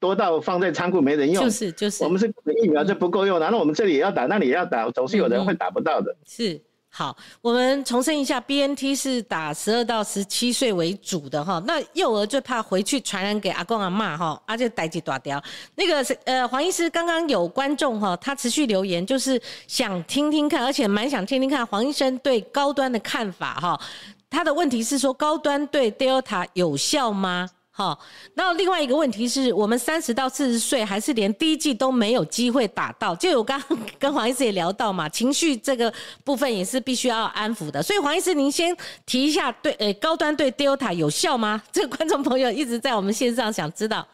[0.00, 2.32] 多到放在仓库没人用，就是就是，我们是
[2.64, 6.16] 疫苗就不够用，然后我们这里也要打，那里也要打，总是有人会打不到的。
[6.24, 6.58] 是。
[6.94, 11.58] 好，我们重申一下，B N T 是打十二到十七岁为主的哈。
[11.66, 15.42] 那幼儿最怕回去传染给阿公阿妈哈，而且逮鸡打掉。
[15.74, 23.80] 那个是呃，黄医师刚刚有观众哈，他持续留言，就是想听听看，而且蛮想听听看黄医生对高端的看法哈。
[24.28, 27.48] 他的问题是说，高端对 Delta 有效吗？
[27.74, 27.98] 好，
[28.34, 33.16] 那另外一个问题是我们三十到四十岁，还是连第一季都没有机会打到？
[33.16, 35.90] 就我刚刚 跟黄医师也聊到嘛，情绪这个
[36.22, 37.82] 部分也是必须要安抚的。
[37.82, 41.62] 所以黄医师，您先提一下，对，呃，高端对 Delta 有效吗？
[41.72, 44.06] 这个观众朋友一直在我们线上想知道。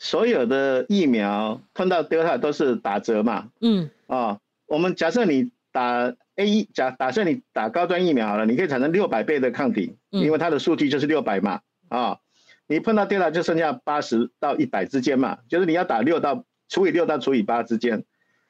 [0.00, 3.46] 所有的疫苗碰到 Delta 都是打折嘛？
[3.60, 11.60] 嗯，啊，我们假设你打 A 一，假打设你打高端疫苗好了，你可以产生六百倍的抗体，因为它的数据就是六百嘛。
[11.92, 12.20] 啊，
[12.66, 18.04] 你碰到 Delta 就剩下八十到一百之间嘛，就是你要打六到除以六到除以八之间，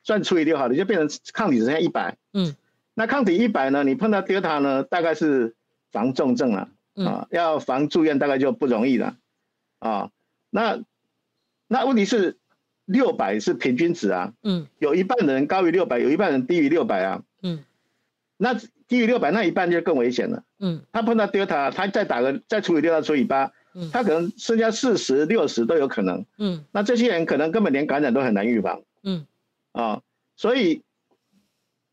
[0.04, 2.16] 算除以六好了，就变成抗体只剩下一百。
[2.32, 2.54] 嗯，
[2.94, 5.56] 那抗体一百呢，你碰到 Delta 呢，大概是
[5.90, 6.68] 防重症了，
[7.04, 9.16] 啊，要防住院大概就不容易了，
[9.80, 10.12] 啊，
[10.50, 10.80] 那
[11.66, 12.38] 那问题是
[12.84, 17.64] 六百是平均值啊，嗯，有一半人高于六百，有一半人低于六百啊，嗯，
[18.36, 18.56] 那。
[18.92, 20.44] 低于六百，那一半就更危险了。
[20.58, 26.26] 嗯，他碰到 Delta，他再打个再除以六，除以八，嗯，他可能剩下四十六十都有可能。
[26.36, 28.82] 嗯，那这些人可能根本连感染都很难预防。
[29.02, 29.26] 嗯，
[29.72, 30.02] 啊，
[30.36, 30.82] 所以，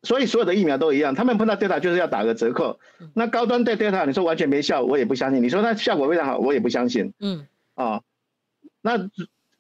[0.04, 2.82] 所以所有的疫苗都一样，他们碰到 Delta 就是要打个折扣。
[3.14, 5.42] 那高端对 Delta，你说完全没效，我也不相信。
[5.42, 7.14] 你说它效果非常好，我也不相信。
[7.22, 8.02] 嗯，啊，
[8.82, 9.10] 那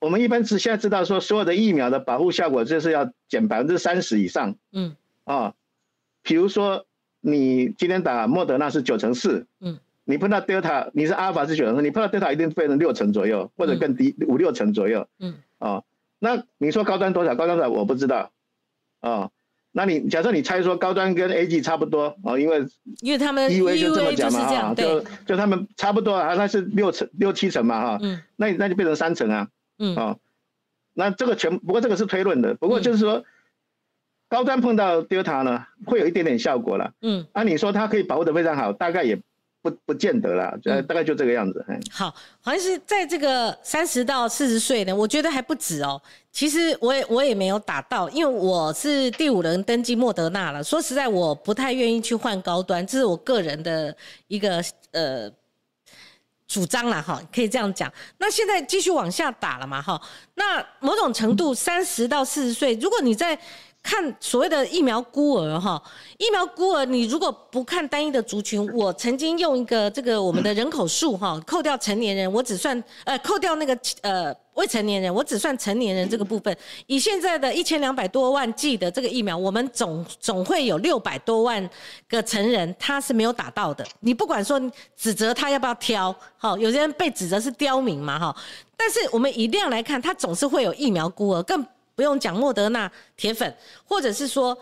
[0.01, 4.57] 我们一般是现在知道说，所有的疫苗的保护效果就是要减百分之三十以上。
[4.73, 5.53] 嗯，啊，
[6.21, 6.85] 比如说。
[7.21, 15.83] 你今天打莫德纳是九成四，嗯，你碰到 Delta，你是阿尔法是九成四，你碰到 Delta 一定变成六成左右，或者更低五六成左右，嗯，啊，
[16.19, 17.35] 那你说高端多少？
[17.35, 17.69] 高端多少？
[17.69, 18.31] 我不知道，
[19.01, 19.29] 啊，
[19.71, 22.65] 那你假设你猜说高端跟 A G 差不多，哦，因为
[23.01, 30.17] 因为他们 E V 就这么讲嘛，啊，就就他们差不多啊，那是六成六七成嘛，哈，嗯，那那就变成三成啊，嗯，啊，
[30.93, 33.25] 那这个全不过这个是推论的，不过就是说。
[34.29, 36.93] 高端碰到 Delta 呢，会有一点点效果了。
[37.01, 39.19] 嗯，啊，你说它可以保护的非常好，大概也
[39.61, 41.65] 不不见得啦，呃，大概就这个样子。
[41.67, 45.99] 嗯好，好像是在这个三十到四十岁呢，我觉得还不止哦。
[46.31, 50.63] 其实我也我也没有打到，因为我是第五轮登记莫德纳了。
[50.63, 53.93] 说实在，我不太愿意去换高端，这是我个人的
[54.27, 55.29] 一个呃
[56.47, 57.91] 主张了，哈，可以这样讲。
[58.19, 59.99] 那现在继续往下打了嘛，哈。
[60.35, 63.37] 那某种程度，三十到四十岁，如果你在
[63.81, 65.81] 看所谓的疫苗孤儿哈，
[66.17, 76.55] 疫苗孤儿，你如果不看单一的族群，我曾经用一个这个我们的人口数哈，扣掉成年人，我只算呃扣掉那个呃未成年人，我只算成年人这个部分。
[76.87, 81.67] 以现在的一千两百多万剂的这个疫苗，我们总总会有六百多万
[82.07, 83.85] 个成人他是没有打到的。
[84.01, 84.59] 你不管说
[84.97, 88.35] 指责他要不要挑，好，有些人被指责是刁民嘛哈，
[88.77, 91.65] 但是我们以量来看，他总是会有疫苗孤儿更。
[91.99, 94.57] 不用讲莫德纳铁粉，或者是说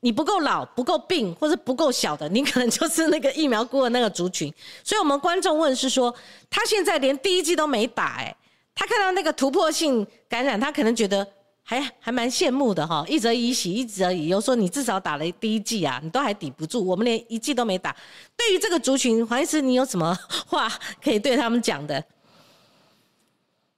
[0.00, 4.52] 你不够老、不够病，或者不够小的，你可能就是那个疫苗孤的那个族群。
[4.84, 6.14] 所以，我们观众问是说，
[6.50, 8.36] 他现在连第一季都没打，哎，
[8.74, 11.26] 他看到那个突破性感染，他可能觉得
[11.62, 13.02] 还还蛮羡慕的哈。
[13.08, 17.96] 一则以喜，一则以忧，说你至少打了第一季啊，你都还抵不住，我们连一季都没打。
[18.36, 20.14] 对于这个族群，黄医师，你有什么
[20.46, 20.70] 话
[21.02, 22.04] 可以对他们讲的？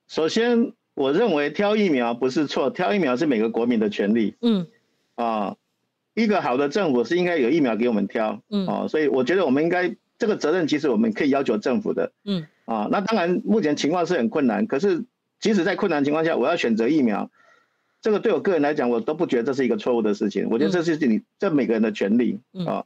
[0.08, 0.72] 首先。
[0.96, 4.34] 我认为挑疫苗不是错，挑疫苗是每个国民的权利。
[4.40, 4.66] 嗯，
[5.14, 5.56] 啊，
[6.14, 8.42] 一个好的政府是应该有疫苗给我们挑。
[8.48, 12.12] 嗯，啊，所以我觉得我们应该这个责任其实我们可以要求政府的。
[12.24, 15.04] 嗯，啊，那当然目前情况是很困难，可是
[15.38, 17.30] 即使在困难情况下，我要选择疫苗，
[18.00, 20.48] 这个对我个人来讲，我都不觉得这是一个错误的事情。
[20.50, 22.40] 我觉得这是你这每个人的权利。
[22.66, 22.84] 啊。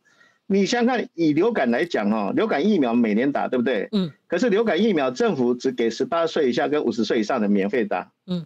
[0.53, 3.89] 你想看以流感来讲哦，流感疫苗每年打，对不对？
[3.93, 4.11] 嗯。
[4.27, 8.11] 可是流感疫苗政府只给十八岁以下跟五十岁以上的免费打。
[8.27, 8.45] 嗯。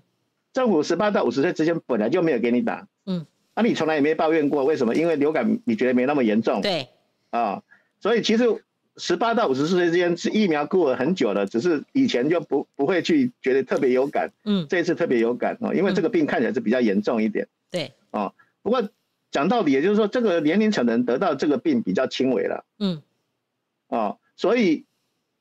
[0.53, 2.87] 政府十八到五十岁之间本来就没有给你打。
[3.07, 3.25] 嗯。
[3.55, 4.95] 那你从来也没抱怨过，为什么？
[4.95, 6.61] 因为流感你觉得没那么严重。
[6.61, 6.89] 对。
[7.31, 7.63] 啊，
[8.01, 8.63] 所以其实
[8.99, 14.31] 十八到五十四岁之间是疫苗过了很久了，只是以前就不不会去觉得特别有感。
[14.45, 14.67] 嗯。
[14.69, 17.49] 这一次特别有感哦，因为这个病看起来是比较严重一点。
[17.71, 17.93] 对。
[18.11, 18.87] 哦，不过。
[19.35, 22.65] 讲到底，也就是说，这个年龄层的人得到这个病比较轻微了。
[22.79, 23.03] 嗯，
[23.89, 24.85] 哦，所以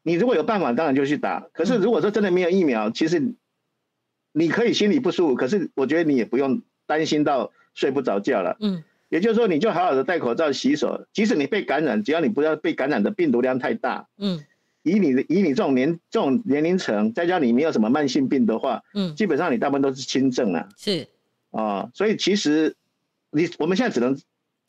[0.02, 1.48] 你如果有办法，当然就去打。
[1.54, 3.36] 可是如果说真的没有疫苗，其实
[4.32, 8.58] 你可以心里不舒服，可是我觉得你也不用担心到睡不着觉了。
[8.62, 11.06] 嗯，也就是说，你就好好的戴口罩、洗手。
[11.14, 14.08] 即使你被感染，只要你不要被感染的病毒量太大。
[14.18, 14.44] 嗯，
[14.82, 20.68] 以你的以你这种年这种年龄层，再加上你没有什么慢性病的话，嗯，基本上你大部分都是轻症啊。
[20.76, 21.08] 是
[21.52, 22.76] 啊，所以其实。
[23.34, 24.18] 你我们现在只能，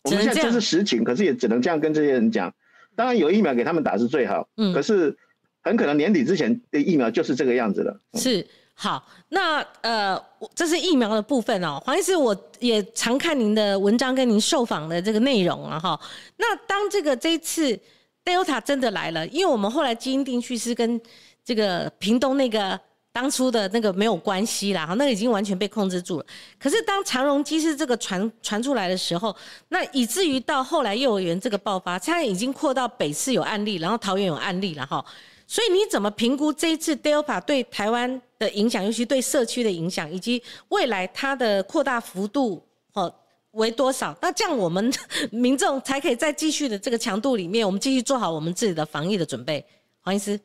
[0.03, 2.53] 我们现在这是实情，可是也只能这样跟这些人讲。
[2.97, 5.17] 当然有疫苗给他们打是最好，嗯，可是
[5.63, 7.97] 很可能年底之前的疫苗就是这个样子了。
[8.15, 10.21] 是好，那呃，
[10.55, 11.81] 这是疫苗的部分哦。
[11.85, 16.01] 黄医师，我也常看您的文章跟您受访的这个内容啊，哈。
[16.37, 17.79] 那当这个这一次
[18.25, 21.01] Delta 真的来了，因为我们后来基因定序是跟
[21.45, 22.81] 这个屏东那个。
[23.15, 26.27] 当初的那个没有关系啦，哈，那个已经完全被控制住了。
[26.59, 29.35] 可是当长荣机是这个传传出来的时候，
[29.69, 35.05] 那以至于到后来幼儿园这个爆发，现在已经扩到北市有案例，然后桃园有案例了，哈。
[35.47, 43.15] 所以你怎么评估这一次 Delta 对台湾的影响，尤其对社区的影响，以及未来它的扩大幅度，哦，
[43.53, 44.13] 为多少？
[44.21, 44.93] 那这样我们
[45.31, 49.65] 民众才可以在继续的这个强度里面，我们继续做好我们自己的防疫的准备。
[50.01, 50.41] 黄医师，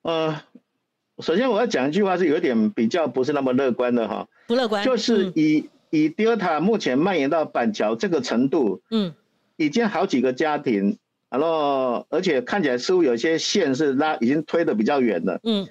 [0.00, 0.42] 呃。
[1.22, 9.14] 首先我要讲一句话是有点比较不是那么乐观的哈，不乐观，就是以以 Delta 目前蔓延到板桥这个程度，嗯，
[9.56, 10.98] 已经好几个家庭，
[11.30, 15.68] 然后而且看起来似乎有些线是拉已经推的比较远了，嗯，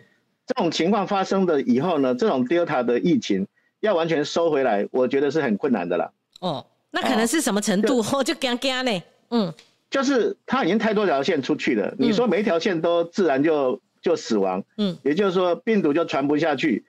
[0.48, 3.46] 这种情况发生的以后呢，这种 Delta 的疫情
[3.82, 6.12] 要完全收回来，我觉得是很困难的啦。
[6.40, 8.04] 哦，那可能是什么程度？
[8.14, 9.54] 我就惊惊呢，嗯，
[9.90, 13.82] 就是它已经太多条线出去了，你说每一条线都自然就。
[14.02, 16.84] 就死亡，嗯，也就是说病毒就传不下去，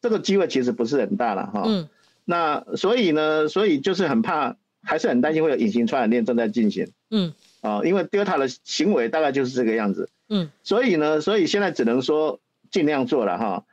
[0.00, 1.88] 这个机会其实不是很大了哈，嗯，
[2.24, 12.40] 那所以呢，所以就是很怕，还是很担心会有隐形传染链正在进行，嗯，啊，因为 Delta 的行为大概就是这个样子，嗯，所以呢，所以现在只能说
[12.70, 13.64] 尽量做了哈，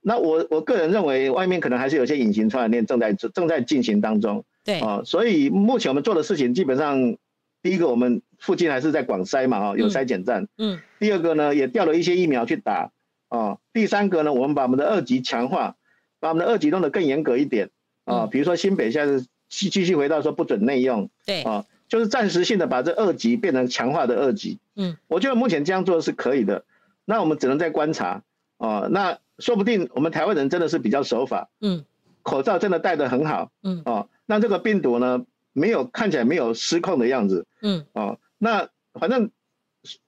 [0.00, 7.16] 那我我个人认为外面可能还是有些隐形传染链正在正在进行当中，对，啊，所以目前我们做的事情基本上。
[7.62, 10.48] 第一个，我们附近还是在广筛嘛，哈，有筛检站。
[10.56, 10.80] 嗯。
[10.98, 12.90] 第二个呢，也调了一些疫苗去打，
[13.28, 13.58] 啊。
[13.72, 15.76] 第三个呢，我们把我们的二级强化，
[16.18, 17.68] 把我们的二级弄得更严格一点，
[18.04, 18.26] 啊。
[18.26, 21.10] 比如说新北现在是继继续回到说不准内用。
[21.26, 21.42] 对。
[21.42, 24.58] 啊，就是暂时性的把这二级变成强化的二级。
[24.74, 24.96] 嗯。
[25.06, 26.64] 我觉得目前这样做是可以的，
[27.04, 28.22] 那我们只能再观察，
[28.56, 31.50] 啊，那说不定我们台湾人真的是比较守法。
[31.60, 31.84] 嗯。
[32.22, 33.52] 口罩真的戴得很好。
[33.62, 33.82] 嗯。
[33.84, 35.26] 啊，那这个病毒呢？
[35.52, 39.30] 没有看起来没有失控的样子，嗯，哦，那反正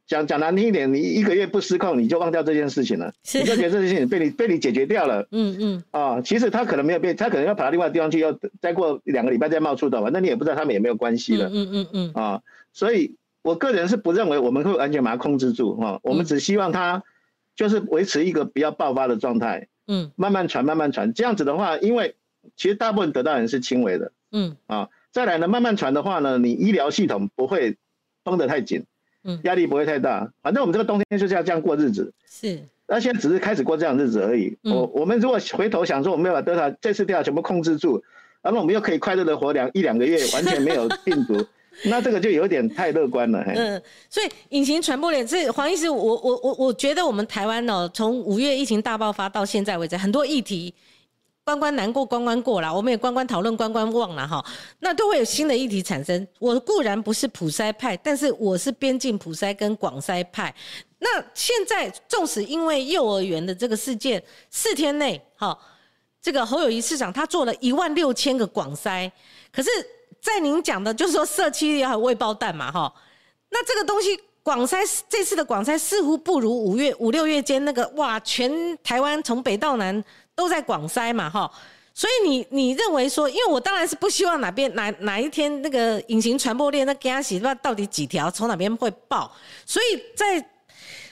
[0.07, 17.03] 讲讲难听一点，你一个月不失控，你就忘掉这件事情了，你就觉得这件事情被你被你解决掉了，嗯嗯，啊，其实他可能没有变，他可能要跑到另外地方去，要再过两个礼拜再冒出的，反正你也不知道他们有没有关系了，嗯嗯嗯，啊，所以我个人是不认为我们会完全把它控制住，哈，我们只希望它
[17.55, 22.17] 就是维持一个比较爆发的状态，嗯，慢慢传慢慢传，这样子的话，因为
[22.57, 24.57] 其实大部分得到人是轻微的，嗯。
[24.67, 27.77] 啊，再来呢，慢慢传的话呢，你医疗系统不会
[28.25, 28.85] 绷得太紧，
[29.25, 34.57] 嗯，压力不会太大，反正我们这个冬天就是要这样过日子，是，那现在只是开始过这样日子而已。
[34.63, 38.03] 我我们如果回头想说，我们要把德塔这次调全部控制住，
[38.43, 41.45] 然后我们又可以快乐的活两一两个月， 完全没有病毒。
[41.87, 50.75] 那这个就有点太乐观了，嗯，所以隐形传播链，这黄医师，我我我我觉得我们台湾哦，从五月疫情大爆发到现在为止，很多议题
[51.45, 54.45] 关关难过关关过了，我们也关关讨论关关忘了哈，
[54.81, 56.27] 那都会有新的议题产生。
[56.39, 60.55] 我固然不是普筛派，但是我是边境普筛跟广筛派。
[60.99, 65.59] 那现在纵使因为幼儿园的这个事件，四天内哈，
[66.21, 69.11] 这个侯友谊市长他做了一万六千个广筛，
[69.53, 69.71] 可是。
[70.21, 72.95] 在您讲的，就是说社区也有未爆弹嘛，哈，
[73.51, 74.77] 那这个东西广筛
[75.09, 80.05] 这次的广筛似乎不如五月五六月间那个哇，全台湾从北到南
[80.35, 81.51] 都在广筛嘛，哈，
[81.95, 89.31] 所以你你认为说，因为我当然是不希望哪边哪哪一天那个隐形传播链那 gas 不知道到底几条从哪边会爆，
[89.67, 90.45] 所以在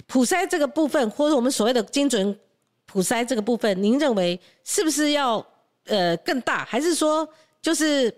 [0.06, 2.38] 普筛这个部分或者我们所谓的精准
[2.86, 5.44] 普筛这个部分，您认为是不是要
[5.86, 7.28] 呃更大，还是说
[7.62, 8.12] 就是？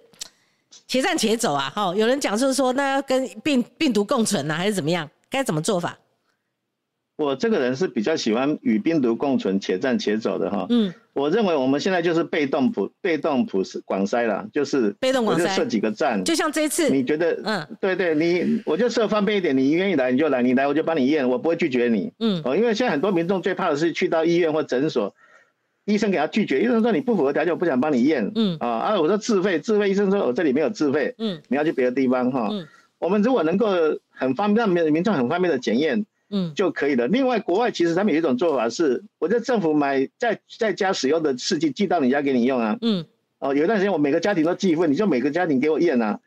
[0.89, 1.71] 且战且走啊！
[1.75, 5.09] 哈，有人讲就是说，那要跟病病毒共存呢，还是怎么样？
[5.29, 5.97] 该怎么做法？
[7.17, 10.67] 我这个人是比较喜欢与病毒共存、且战且走的哈。
[10.71, 17.41] 嗯，我认为我们现在就是被动普、被动普广筛了，就是被动广筛，设几个站，就像这一次，你觉得？
[17.45, 22.13] 嗯，对对，你我就设方便一点，你愿意来你就来，你来我就帮你验，我不会拒绝你。
[22.19, 25.15] 嗯，哦，因为现在很多民众最怕的是去到医院或诊所。
[25.85, 28.31] 医生给他拒绝，医生说你不符合条件，我不想帮你验。
[28.37, 29.91] 嗯啊啊，我说自费，自费。
[29.91, 31.13] 医生说我这里没有自费。
[31.19, 32.49] 嗯，你要去别的地方哈。
[32.53, 32.69] 嗯，
[33.01, 33.67] 我们如果能够
[34.09, 37.07] 很方便，让民民众很方便的检验，嗯就可以了。
[37.07, 42.77] 另外，国外其实他们有一种做法是，我在政府买在在家使用的试剂寄到你家给你用啊。
[42.81, 43.05] 嗯
[43.39, 46.19] 哦，有一段时间我每个家庭都寄一份，你就每个家庭给我验啊。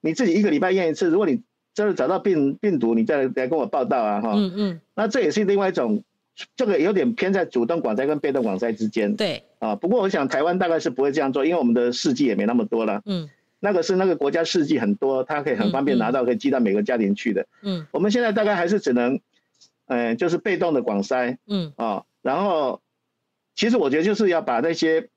[0.00, 1.42] 你自己一个礼拜验一次，如果你
[1.74, 4.34] 真的找到病病毒，你再来跟我报道啊哈。
[4.36, 6.04] 嗯嗯，那这也是另外一种。
[6.56, 9.14] 这个有点偏在主动广筛跟被动广筛之间。
[9.14, 13.00] 对啊，不过我想台湾大概是不会这样做，因为我们的试剂也没那么多了。
[13.06, 17.46] 嗯，那个是那个国家试剂很多，它可以很方便拿到，可以寄到每个家庭去的。
[17.62, 19.20] 嗯，我们现在大概还是只能，
[19.86, 21.36] 呃，就是被动的广筛。
[21.46, 22.80] 嗯啊，然后
[23.54, 25.08] 其实我觉得就是要把那些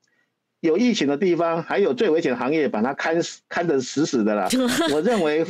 [0.59, 4.49] 有疫情的地方，还有最危险的行业，把它看死看得死死的了。
[4.93, 5.45] 我认为，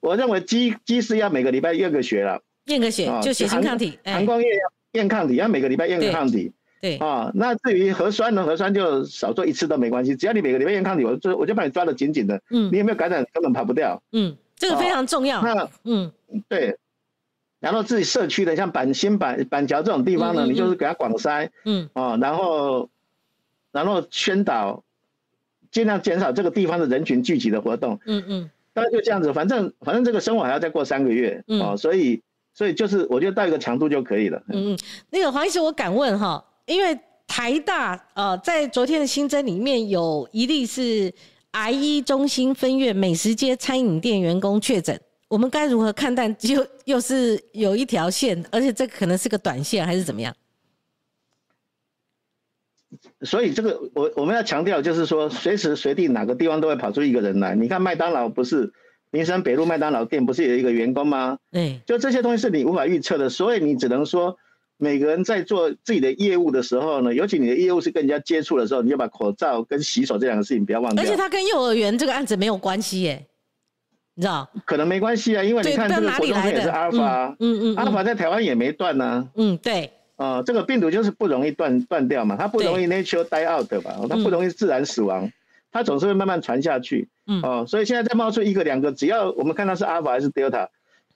[0.00, 4.72] 我认为机机师要每个礼拜验个血了，验个血就血清抗体，膀胱液要。
[4.94, 6.52] 验抗体，要每个礼拜验个抗体。
[6.80, 8.42] 对啊，那至于核酸呢？
[8.44, 12.42] 核酸就少做一次都没关系，只要你每个礼拜验抗体，我就我就把你抓得紧紧的。
[12.50, 14.02] 嗯，你有没有感染，根本跑不掉。
[14.10, 15.40] 嗯，这个非常重要。
[15.42, 16.10] 那嗯，
[16.48, 16.76] 对。
[17.60, 21.48] 然后自己社区的，像板新板板桥这种地方呢，你就是给他广筛。
[21.64, 21.88] 嗯。
[21.92, 22.90] 哦，然后
[23.70, 24.82] 然后宣导，
[25.70, 28.00] 尽量减少这个地方的人群聚集的活动。
[28.06, 28.50] 嗯嗯。
[28.72, 31.44] 大概就这样子，反正反正这个生活还要再过三个月。
[31.46, 31.60] 嗯。
[31.60, 32.20] 哦，所以。
[32.52, 34.42] 所以就是，我觉得到一个强度就可以了。
[34.48, 41.14] 嗯嗯，那个黄医师，我敢问哈，因为台大呃，在昨天的新增里面有一例是
[41.52, 45.00] I 一中心分院美食街餐饮店员工确诊，
[45.30, 46.26] 我们该如何看待？
[46.42, 50.34] 又又是有一条线，而且这可能是个短线，还是怎么样？
[53.22, 57.54] 所以这个我我们要强调，就是说随时随地哪个地方都会跑出一个人来。
[57.54, 58.72] 你看麦当劳不是？
[59.12, 61.36] 民生北路麦当劳店不是有一个员工吗？
[61.50, 64.36] 对，就这些东西是你无法预测的，所以你只能说，
[64.76, 71.02] 每个人在做自己的业务的时候呢，尤其你的业务是跟人家接触的时候，你就把口罩跟洗手这两个事情不要忘掉。
[71.02, 73.26] 而且它跟幼儿园这个案子没有关系耶，
[74.20, 74.46] 你知道？
[74.66, 79.26] 可能没关系啊，因为你看这个活动它也是阿尔法，嗯嗯，阿尔法在台湾也没断呢。
[79.34, 79.90] 嗯，对。
[80.16, 85.32] 啊，这个病毒就是不容易断断掉嘛，它不容易 natural die out 吧，它不容易自然死亡。
[85.72, 90.68] 它总是会慢慢传下去，嗯哦，所以现在再冒出一个两个，只要我们看它是阿尔法还是 delta，，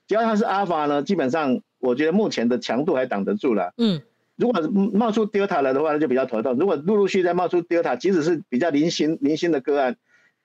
[0.07, 4.01] 只要它是阿尔法呢，基本上我觉得目前的强度还挡得住了，嗯，
[4.37, 4.61] 如果
[4.93, 6.55] 冒出 Delta 了的话，那就比较头痛。
[6.57, 9.97] 如果陆陆续再冒出 Delta，，即使是比较零星零星的个案，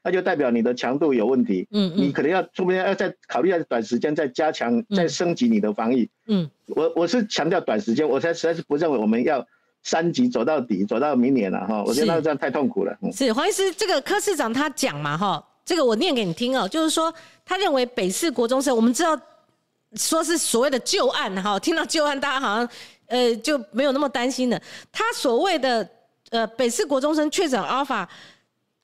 [0.02, 9.46] 那就代表你的强度有问题，嗯嗯，你可能要说不定要再考虑在短时间再加强、再升级你的防疫，嗯，我我是强调短时间，我才实在是不认为我们要。
[9.82, 12.94] 三级走到底，走到明年了哈，我觉得那这样太痛苦了。
[13.14, 17.10] 是黄医师，这个柯市长他讲嘛哈，这个我念给你听哦，就是说
[17.46, 19.18] 他认为北市国中生，我们知道
[19.94, 22.68] 说是所谓的旧案哈，听到旧案大家好像
[23.06, 24.60] 呃就没有那么担心了。
[24.92, 25.88] 他所谓的
[26.28, 28.06] 呃北市国中生确诊 alpha，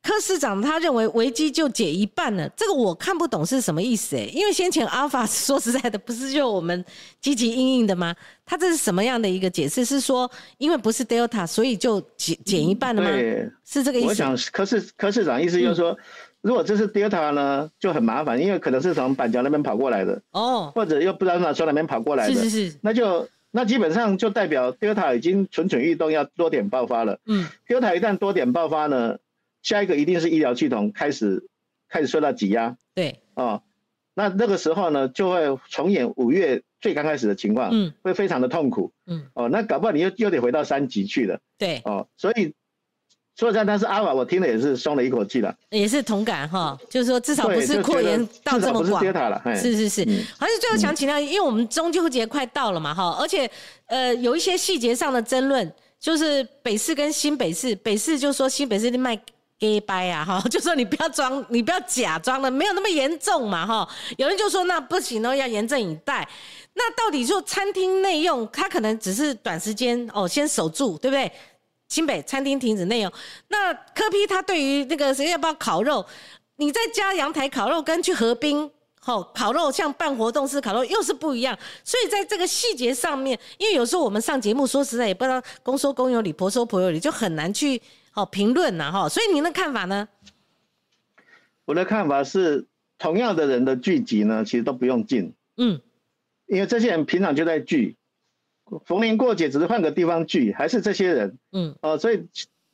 [0.07, 6.85] 柯市长他认为危机就解一半了，这个我看不懂是什么意思哎，因为先前阿尔法说实在的不是就我们
[7.21, 8.15] 积极应应的吗？
[8.45, 9.85] 他这是什么样的一个解释？
[9.85, 13.11] 是说因为不是 Delta，所以就减减一半了吗？
[13.11, 14.09] 对，是这个意思。
[14.11, 15.99] 我想柯市柯市长意思就是说，
[16.41, 23.29] 如果这是 Delta 呢，就很麻烦，因为可能是从板桥那边跑过来的哦，或者又不知道哪从哪边跑过来的，是是是，那就。
[23.53, 27.19] 那基本上就代表 Delta 已经蠢蠢欲动，要多点爆发了。
[27.25, 29.17] 嗯，Delta 一旦多点爆发呢，
[29.67, 31.45] 下一个一定是医疗系统开始
[31.89, 32.77] 开始受到挤压。
[32.95, 33.63] 对，哦，
[34.15, 38.93] 那那个时候呢，就会重演五月最刚开始的情况，嗯，会非常的痛苦。
[39.07, 41.41] 嗯，哦，那搞不好你又又得回到三级去了。
[41.59, 42.55] 对，哦，所以。
[43.39, 49.05] 说实在，但是阿瓦我听了也是松了一口气了，也是同感哈，就是说至少不是扩延到这么广，
[49.55, 50.03] 是是是，
[50.39, 53.47] 还是最后想请教，因为我们中秋节快到了嘛哈，而且
[53.89, 59.15] 呃有一些细节上的争论，就是北市跟新北市，北市就说新北市卖
[59.59, 63.89] gay 掰啊哈， 就说你不要装，你不要假装了，没有那么严重嘛哈，
[64.19, 66.29] 有人就说那不行哦，要严阵以待，
[66.75, 71.31] 那到底说餐厅内用，它可能只是短时间哦，先守住，对不对？
[71.89, 73.13] 新北餐厅停止内容，
[73.49, 76.05] 那科批他对于那个谁要不要烤肉，
[76.57, 78.69] 你在家阳台烤肉跟去河滨
[79.01, 87.81] 吼烤肉，像办活动式烤肉又是不一样，所以在这个细节上面，因为有时候我们上节目说实在也不知道公说公有理，婆说婆有理，就很难去
[88.17, 90.09] 好评论呐哈，所以您的看法呢？
[91.67, 92.65] 我的看法是，
[92.97, 95.83] 同样的人的聚集呢，其实都不用进，嗯，
[96.47, 97.97] 因为这些人平常就在聚。
[98.87, 102.27] 逢年过节只是换个地方聚，还是这些人，嗯，哦，所以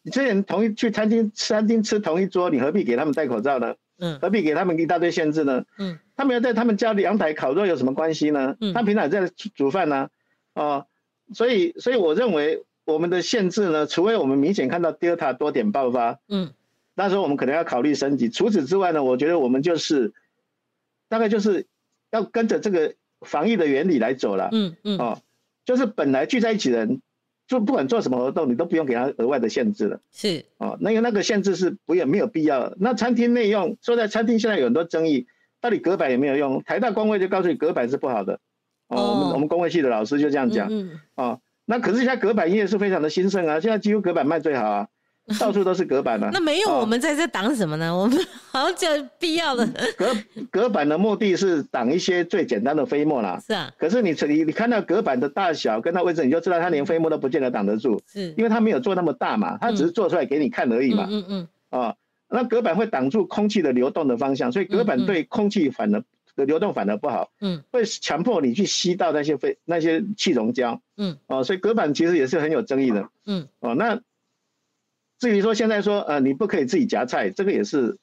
[0.05, 3.75] 这些人同一去餐厅餐厅吃同一桌，你何必给他们戴口罩呢？
[3.99, 5.65] 嗯，何必给他们一大堆限制呢？
[5.77, 8.57] 嗯，他们要在他们家阳台烤肉有什么关系呢？
[8.61, 10.09] 嗯，他平常在煮饭呢，
[10.55, 10.87] 哦，
[11.35, 16.53] 所以所以我认为我们的限制呢，除非我们明显看到 Delta 多点爆发，嗯，
[16.95, 18.29] 那时候我们可能要考虑升级。
[18.29, 20.13] 除此之外呢，我觉得我们就是
[21.09, 21.67] 大概就是
[22.11, 25.23] 要跟着这个防疫的原理来走了，嗯嗯，哦。
[25.65, 27.01] 就是本来聚在一起的人，
[27.47, 30.01] 就不管做什么活动，你都不用给他额外的限制了。
[30.11, 32.75] 是哦，那个那个限制是不也没有必要。
[32.81, 35.29] 那餐厅内用，说在餐厅现在有很多争议，
[35.61, 36.65] 到底隔板有没有用？
[36.65, 38.41] 台大工会就告诉你隔板是不好的。
[38.89, 40.67] 哦，我们我们工会系的老师就这样讲。
[40.69, 40.99] 嗯。
[41.15, 44.89] 哦，那可是现在隔板业是非常的兴盛啊，现在几乎隔板卖最好啊。
[45.39, 47.97] 到处都是隔板啊，那没有我们在这挡什么呢？
[47.97, 48.19] 我们
[48.51, 48.89] 好像就
[49.21, 49.65] 必要的
[49.97, 50.13] 隔
[50.51, 53.41] 隔板的目的是挡一些最简单的飞沫啦。
[53.47, 58.03] 是啊，可是你你你看到隔板的大小跟它位置，你就知道它连飞沫都不见得挡得住。
[58.13, 61.07] 是，因为它没有做那么大嘛，它只是做出来给你看而已嘛。
[61.09, 61.49] 嗯嗯。
[61.71, 61.95] 啊，
[62.29, 67.31] 那隔板会挡住空气的流动的方向，所以隔板对空气反而的流动反而不好。
[67.41, 67.63] 嗯。
[67.71, 70.81] 会强迫你去吸到那些飞那些气溶胶。
[70.97, 71.19] 嗯。
[71.27, 73.09] 哦，所以隔板其实也是很有争议的。
[73.27, 73.49] 嗯。
[73.61, 74.01] 哦，那。
[75.19, 77.97] 至于说现在说呃你不可以自己夹菜，这个也是，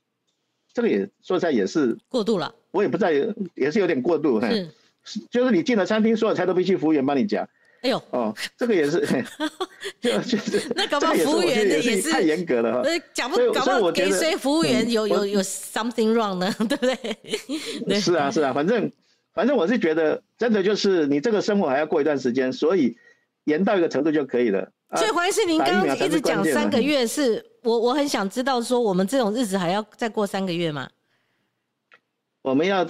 [0.71, 2.55] 这个也说实在也是过度了。
[2.71, 3.11] 我也不在，
[3.55, 4.39] 也是有点过度。
[4.39, 4.71] 是，
[5.29, 7.49] 就是你进了餐厅，所有菜都必须服务员帮你夹。
[7.81, 8.99] 哎呦，哦，这个也是，
[10.01, 12.89] 就就是那搞不好服务员的也是太严格了哈。
[13.15, 16.53] 搞不搞不好给谁服务员有有有 something wrong 呢？
[16.67, 16.85] 对不
[17.87, 17.99] 对？
[18.01, 18.91] 是啊是啊，反正
[19.33, 22.97] 反正我是觉得真的就是你这个生活还要过一段时间，所以
[23.45, 24.71] 延到一个程度就可以了。
[24.95, 30.89] 所以黄医师，您刚刚一直讲三个月，是我我很想知道，说我们这种日子还要再过三个月吗？
[32.41, 32.83] 我们要，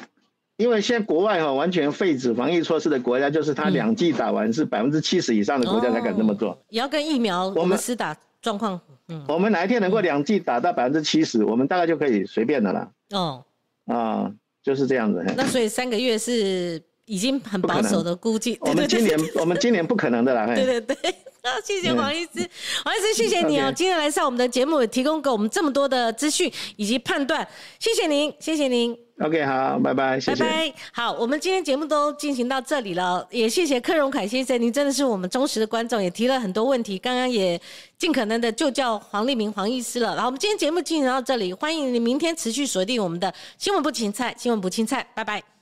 [0.60, 6.62] 因为现在国外哈完全废止防疫措施的国家，就是他两剂打完是百分之七十以上的国家才敢这么做。
[6.68, 12.92] 也要跟疫苗我们施打状况，嗯，我们哪一天能够两剂打到百分之七十，我们大概就可以随便的了。
[13.12, 13.42] 哦，
[13.86, 14.30] 啊，
[14.62, 15.24] 就是这样子。
[15.38, 18.58] 那所以三个月是已经很保守的估计。
[18.62, 20.46] 我们今年我们今年不可能的啦。
[20.54, 20.96] 对对对。
[21.42, 22.48] 好，谢谢黄医师，
[22.84, 27.48] 黄医师，谢谢你哦，今天来上我们的节目，提供给我们这么多的资讯以及判断，
[27.80, 28.96] 谢谢您，谢谢您。
[29.22, 30.74] OK，好，拜拜，拜拜。
[30.92, 37.60] 好，我们今天节目都进行到这里了，也谢谢柯荣凯先生，您真的是我们忠实的观众，也提了很多问题，刚刚也
[37.98, 40.10] 尽可能的就叫黄立明黄医师了。
[40.10, 45.59] 然后我们今天节目进行到这里，欢迎你明天持续锁定我们的新闻不青菜，新闻不青菜，拜拜。